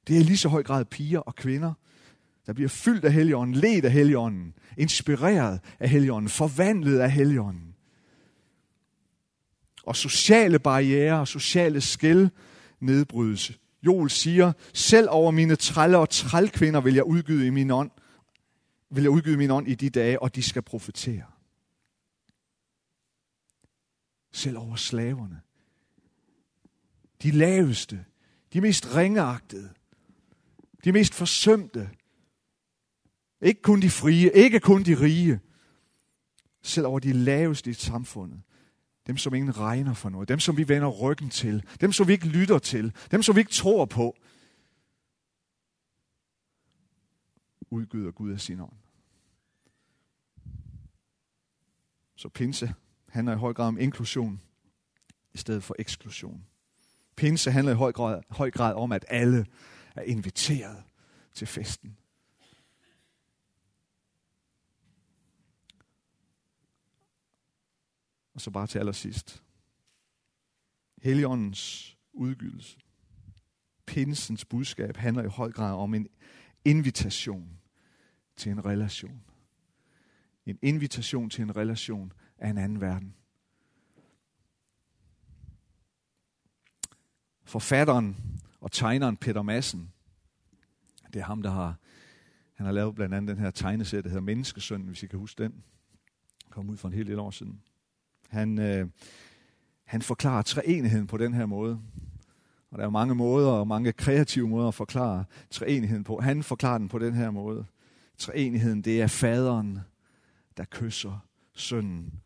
Det 0.06 0.16
er 0.16 0.20
i 0.20 0.22
lige 0.22 0.36
så 0.36 0.48
høj 0.48 0.62
grad 0.62 0.84
piger 0.84 1.20
og 1.20 1.34
kvinder, 1.34 1.72
der 2.46 2.52
bliver 2.52 2.68
fyldt 2.68 3.04
af 3.04 3.12
Helligånden, 3.12 3.54
ledt 3.54 3.84
af 3.84 3.92
Helligånden, 3.92 4.54
inspireret 4.76 5.60
af 5.80 5.88
Helligånden, 5.88 6.28
forvandlet 6.28 6.98
af 6.98 7.10
Helligånden. 7.12 7.75
Og 9.86 9.96
sociale 9.96 10.58
barriere 10.58 11.20
og 11.20 11.28
sociale 11.28 11.80
skæld 11.80 12.28
nedbrydes. 12.80 13.52
Joel 13.82 14.10
siger, 14.10 14.52
selv 14.74 15.08
over 15.10 15.30
mine 15.30 15.56
trælle 15.56 15.98
og 15.98 16.10
trælkvinder 16.10 16.80
vil 16.80 16.94
jeg 16.94 17.04
udgyde 17.04 17.46
i 17.46 17.50
min 17.50 17.70
ånd, 17.70 17.90
vil 18.90 19.02
jeg 19.02 19.10
udgyde 19.10 19.36
min 19.36 19.50
ånd 19.50 19.68
i 19.68 19.74
de 19.74 19.90
dage, 19.90 20.22
og 20.22 20.34
de 20.34 20.42
skal 20.42 20.62
profetere. 20.62 21.24
Selv 24.32 24.58
over 24.58 24.76
slaverne 24.76 25.40
de 27.22 27.30
laveste, 27.30 28.04
de 28.52 28.60
mest 28.60 28.94
ringeagtede, 28.94 29.70
de 30.84 30.92
mest 30.92 31.14
forsømte. 31.14 31.90
Ikke 33.42 33.62
kun 33.62 33.82
de 33.82 33.90
frie, 33.90 34.30
ikke 34.34 34.60
kun 34.60 34.82
de 34.82 35.00
rige. 35.00 35.40
Selv 36.62 36.86
over 36.86 36.98
de 36.98 37.12
laveste 37.12 37.70
i 37.70 37.72
samfundet. 37.72 38.42
Dem, 39.06 39.16
som 39.16 39.34
ingen 39.34 39.58
regner 39.58 39.94
for 39.94 40.08
noget. 40.08 40.28
Dem, 40.28 40.40
som 40.40 40.56
vi 40.56 40.68
vender 40.68 40.88
ryggen 40.88 41.30
til. 41.30 41.64
Dem, 41.80 41.92
som 41.92 42.08
vi 42.08 42.12
ikke 42.12 42.26
lytter 42.26 42.58
til. 42.58 42.92
Dem, 43.10 43.22
som 43.22 43.36
vi 43.36 43.40
ikke 43.40 43.52
tror 43.52 43.84
på. 43.84 44.16
Udgyder 47.70 48.10
Gud 48.10 48.32
af 48.32 48.40
sin 48.40 48.60
ånd. 48.60 48.72
Så 52.16 52.28
pinse 52.28 52.74
handler 53.08 53.32
i 53.32 53.38
høj 53.38 53.52
grad 53.52 53.68
om 53.68 53.78
inklusion 53.78 54.40
i 55.34 55.38
stedet 55.38 55.64
for 55.64 55.76
eksklusion. 55.78 56.46
Pinse 57.16 57.50
handler 57.50 57.72
i 57.72 57.76
høj 57.76 57.92
grad, 57.92 58.22
høj 58.30 58.50
grad 58.50 58.74
om, 58.74 58.92
at 58.92 59.04
alle 59.08 59.46
er 59.94 60.02
inviteret 60.02 60.82
til 61.34 61.46
festen. 61.46 61.96
Og 68.36 68.40
så 68.40 68.50
bare 68.50 68.66
til 68.66 68.78
allersidst. 68.78 69.42
Helligåndens 71.02 71.96
udgydelse. 72.12 72.78
Pinsens 73.86 74.44
budskab 74.44 74.96
handler 74.96 75.22
i 75.22 75.28
høj 75.28 75.52
grad 75.52 75.74
om 75.74 75.94
en 75.94 76.08
invitation 76.64 77.58
til 78.36 78.52
en 78.52 78.64
relation. 78.64 79.22
En 80.46 80.58
invitation 80.62 81.30
til 81.30 81.42
en 81.42 81.56
relation 81.56 82.12
af 82.38 82.50
en 82.50 82.58
anden 82.58 82.80
verden. 82.80 83.14
forfatteren 87.46 88.16
og 88.60 88.72
tegneren 88.72 89.16
Peter 89.16 89.42
Madsen. 89.42 89.92
Det 91.12 91.20
er 91.20 91.24
ham, 91.24 91.42
der 91.42 91.50
har, 91.50 91.76
han 92.54 92.66
har 92.66 92.72
lavet 92.72 92.94
blandt 92.94 93.14
andet 93.14 93.36
den 93.36 93.44
her 93.44 93.50
tegneserie, 93.50 94.02
der 94.02 94.08
hedder 94.08 94.22
Menneskesønnen, 94.22 94.88
hvis 94.88 95.02
I 95.02 95.06
kan 95.06 95.18
huske 95.18 95.42
den. 95.42 95.64
Kom 96.50 96.70
ud 96.70 96.76
for 96.76 96.88
en 96.88 96.94
hel 96.94 97.06
del 97.06 97.18
år 97.18 97.30
siden. 97.30 97.62
Han, 98.28 98.58
øh, 98.58 98.88
han 99.84 100.02
forklarer 100.02 100.42
treenigheden 100.42 101.06
på 101.06 101.16
den 101.16 101.34
her 101.34 101.46
måde. 101.46 101.80
Og 102.70 102.78
der 102.78 102.84
er 102.84 102.90
mange 102.90 103.14
måder 103.14 103.50
og 103.50 103.68
mange 103.68 103.92
kreative 103.92 104.48
måder 104.48 104.68
at 104.68 104.74
forklare 104.74 105.24
treenigheden 105.50 106.04
på. 106.04 106.20
Han 106.20 106.42
forklarer 106.42 106.78
den 106.78 106.88
på 106.88 106.98
den 106.98 107.14
her 107.14 107.30
måde. 107.30 107.66
Treenigheden, 108.18 108.82
det 108.82 109.02
er 109.02 109.06
faderen, 109.06 109.80
der 110.56 110.64
kysser 110.64 111.26
sønnen, 111.52 112.22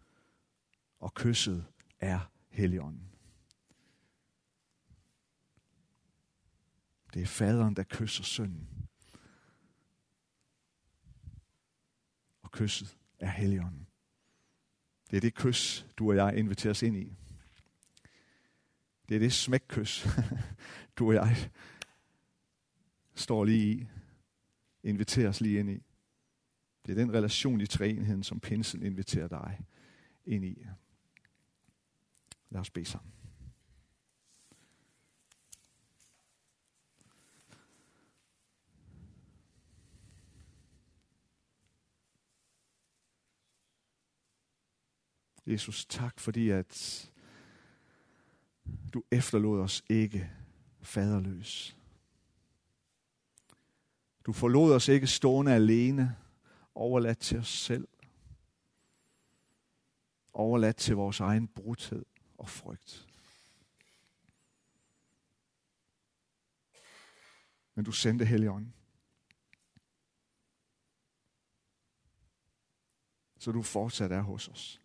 og 1.01 1.15
kysset 1.15 1.65
er 2.01 2.31
Helligånden. 2.49 3.11
Det 7.15 7.23
er 7.23 7.27
faderen, 7.27 7.77
der 7.77 7.83
kysser 7.83 8.25
sønnen. 8.25 8.69
Og 12.43 12.51
kysset 12.51 12.97
er 13.19 13.29
Helligånden. 13.29 13.87
Det 15.11 15.17
er 15.17 15.21
det 15.21 15.35
kys, 15.35 15.87
du 15.97 16.11
og 16.11 16.17
jeg 16.17 16.37
inviteres 16.37 16.83
ind 16.83 16.97
i. 16.97 17.13
Det 19.09 19.15
er 19.15 19.19
det 19.19 19.33
smækkys, 19.33 20.07
du 20.99 21.09
og 21.09 21.15
jeg 21.15 21.51
står 23.15 23.45
lige 23.45 23.75
i. 23.75 23.87
Inviteres 24.83 25.41
lige 25.41 25.61
ind 25.61 25.71
i. 25.71 25.83
Det 26.87 26.93
er 26.93 26.97
den 26.97 27.13
relation 27.13 27.61
i 27.61 27.67
træenheden, 27.67 28.23
som 28.23 28.41
pinsen 28.41 28.83
inviterer 28.83 29.29
dig 29.29 29.61
ind 30.27 30.45
i. 30.45 30.67
Lad 32.51 32.61
os 32.61 32.71
bede 32.71 32.85
sammen. 32.85 33.13
Jesus, 45.51 45.85
tak 45.85 46.21
fordi 46.21 46.51
at 46.51 47.11
du 48.95 49.03
efterlod 49.11 49.61
os 49.61 49.83
ikke 49.89 50.31
faderløs. 50.83 51.77
Du 54.27 54.33
forlod 54.33 54.75
os 54.75 54.89
ikke 54.89 55.07
stående 55.07 55.55
alene, 55.55 56.17
overladt 56.75 57.19
til 57.19 57.39
os 57.39 57.49
selv. 57.49 57.89
Overladt 60.33 60.77
til 60.77 60.97
vores 60.97 61.21
egen 61.21 61.49
brudhed 61.49 62.05
og 62.39 62.49
frygt. 62.49 63.07
Men 67.75 67.85
du 67.85 67.93
sendte 67.93 68.25
Helligånden. 68.25 68.75
Så 73.39 73.53
du 73.53 73.63
fortsat 73.63 74.13
er 74.13 74.21
hos 74.21 74.49
os. 74.49 74.80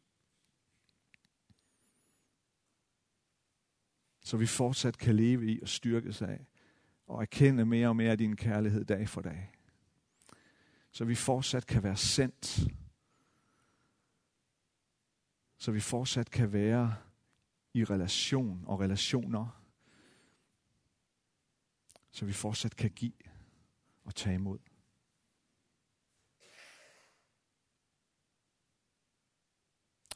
Så 4.26 4.38
vi 4.38 4.46
fortsat 4.46 4.98
kan 4.98 5.16
leve 5.16 5.52
i 5.52 5.62
og 5.62 5.68
styrkes 5.68 6.22
af 6.22 6.46
og 7.08 7.22
erkende 7.22 7.66
mere 7.66 7.88
og 7.88 7.96
mere 7.96 8.12
af 8.12 8.18
din 8.18 8.36
kærlighed 8.36 8.86
dag 8.86 9.10
for 9.10 9.22
dag. 9.22 9.52
Så 10.92 11.06
vi 11.06 11.16
fortsat 11.16 11.66
kan 11.66 11.84
være 11.84 11.98
sendt. 11.98 12.68
Så 15.58 15.72
vi 15.72 15.80
fortsat 15.80 16.30
kan 16.30 16.54
være 16.54 16.96
i 17.74 17.84
relation 17.84 18.64
og 18.68 18.80
relationer. 18.80 19.64
Så 22.12 22.26
vi 22.26 22.34
fortsat 22.34 22.76
kan 22.76 22.92
give 22.92 23.14
og 24.04 24.16
tage 24.16 24.36
imod. 24.36 24.60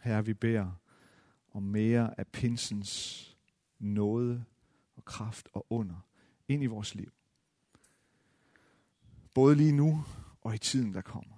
Herre, 0.02 0.26
vi 0.26 0.34
beder 0.34 0.72
om 1.52 1.64
mere 1.64 2.20
af 2.20 2.28
pinsens 2.28 3.26
nåde 3.80 4.46
og 4.96 5.06
kraft 5.06 5.50
og 5.54 5.66
under 5.70 6.10
ind 6.48 6.64
i 6.64 6.66
vores 6.66 6.96
liv. 6.96 7.12
Både 9.34 9.56
lige 9.56 9.72
nu 9.72 10.04
og 10.42 10.56
i 10.56 10.58
tiden, 10.58 10.94
der 10.94 11.02
kommer. 11.02 11.36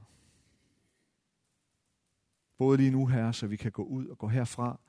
Både 2.57 2.77
lige 2.77 2.91
nu, 2.91 3.05
Herre, 3.05 3.33
så 3.33 3.47
vi 3.47 3.55
kan 3.55 3.71
gå 3.71 3.83
ud 3.83 4.07
og 4.07 4.17
gå 4.17 4.27
herfra, 4.27 4.79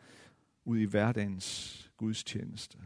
ud 0.65 0.79
i 0.79 0.85
hverdagens 0.85 1.79
gudstjeneste. 1.97 2.79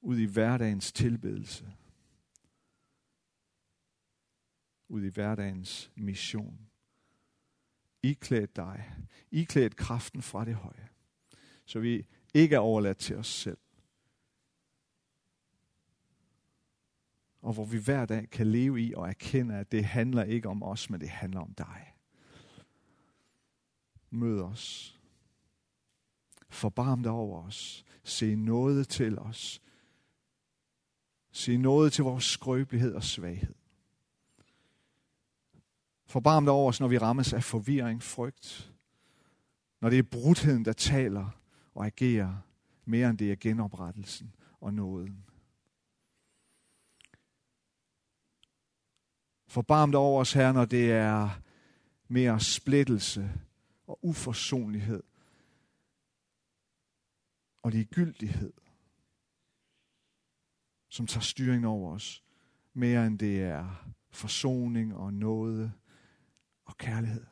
Ud 0.00 0.18
i 0.18 0.24
hverdagens 0.24 0.92
tilbedelse. 0.92 1.72
Ud 4.88 5.02
i 5.02 5.08
hverdagens 5.08 5.92
mission. 5.94 6.58
Iklæd 8.02 8.46
dig. 8.46 8.94
Iklæd 9.30 9.70
kraften 9.70 10.22
fra 10.22 10.44
det 10.44 10.54
høje. 10.54 10.88
Så 11.64 11.80
vi 11.80 12.06
ikke 12.34 12.54
er 12.54 12.60
overladt 12.60 12.98
til 12.98 13.16
os 13.16 13.26
selv. 13.26 13.58
Og 17.42 17.52
hvor 17.52 17.64
vi 17.64 17.78
hver 17.78 18.06
dag 18.06 18.30
kan 18.30 18.46
leve 18.46 18.80
i 18.80 18.94
og 18.94 19.08
erkende, 19.08 19.54
at 19.54 19.72
det 19.72 19.84
handler 19.84 20.24
ikke 20.24 20.48
om 20.48 20.62
os, 20.62 20.90
men 20.90 21.00
det 21.00 21.08
handler 21.08 21.40
om 21.40 21.54
dig. 21.54 21.94
Mød 24.10 24.40
os. 24.40 24.98
Forbarm 26.48 27.02
dig 27.02 27.12
over 27.12 27.42
os. 27.42 27.84
Se 28.02 28.34
noget 28.34 28.88
til 28.88 29.18
os. 29.18 29.60
Se 31.30 31.56
noget 31.56 31.92
til 31.92 32.04
vores 32.04 32.24
skrøbelighed 32.24 32.94
og 32.94 33.04
svaghed. 33.04 33.54
Forbarm 36.06 36.44
dig 36.44 36.52
over 36.52 36.68
os, 36.68 36.80
når 36.80 36.88
vi 36.88 36.98
rammes 36.98 37.32
af 37.32 37.44
forvirring, 37.44 38.02
frygt. 38.02 38.72
Når 39.80 39.90
det 39.90 39.98
er 39.98 40.02
brudheden, 40.02 40.64
der 40.64 40.72
taler 40.72 41.37
og 41.78 41.86
agere 41.86 42.42
mere 42.84 43.10
end 43.10 43.18
det 43.18 43.32
er 43.32 43.36
genoprettelsen 43.40 44.34
og 44.60 44.74
nåden. 44.74 45.24
Forbarm 49.46 49.90
dig 49.90 50.00
over 50.00 50.20
os, 50.20 50.32
Herre, 50.32 50.52
når 50.52 50.64
det 50.64 50.92
er 50.92 51.40
mere 52.08 52.40
splittelse 52.40 53.32
og 53.86 53.98
uforsonlighed 54.02 55.02
og 57.62 57.70
ligegyldighed, 57.70 58.52
som 60.88 61.06
tager 61.06 61.22
styring 61.22 61.66
over 61.66 61.94
os, 61.94 62.24
mere 62.72 63.06
end 63.06 63.18
det 63.18 63.42
er 63.42 63.90
forsoning 64.10 64.96
og 64.96 65.14
nåde 65.14 65.72
og 66.64 66.76
kærlighed. 66.76 67.26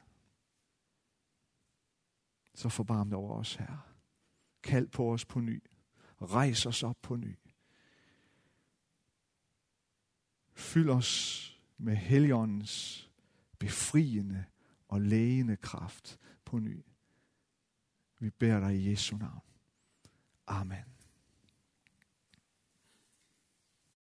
Så 2.54 2.68
forbarm 2.68 3.08
dig 3.08 3.18
over 3.18 3.34
os, 3.34 3.54
Herre. 3.54 3.85
Kald 4.66 4.88
på 4.88 5.12
os 5.12 5.24
på 5.24 5.40
ny. 5.40 5.62
Rejs 6.22 6.66
os 6.66 6.82
op 6.82 6.96
på 7.02 7.16
ny. 7.16 7.38
Fyld 10.54 10.90
os 10.90 11.42
med 11.78 11.96
Helligåndens 11.96 13.06
befriende 13.58 14.44
og 14.88 15.00
lægende 15.00 15.56
kraft 15.56 16.18
på 16.44 16.58
ny. 16.58 16.84
Vi 18.18 18.30
beder 18.30 18.60
dig 18.60 18.76
i 18.76 18.90
Jesu 18.90 19.16
navn. 19.16 19.40
Amen. 20.46 20.95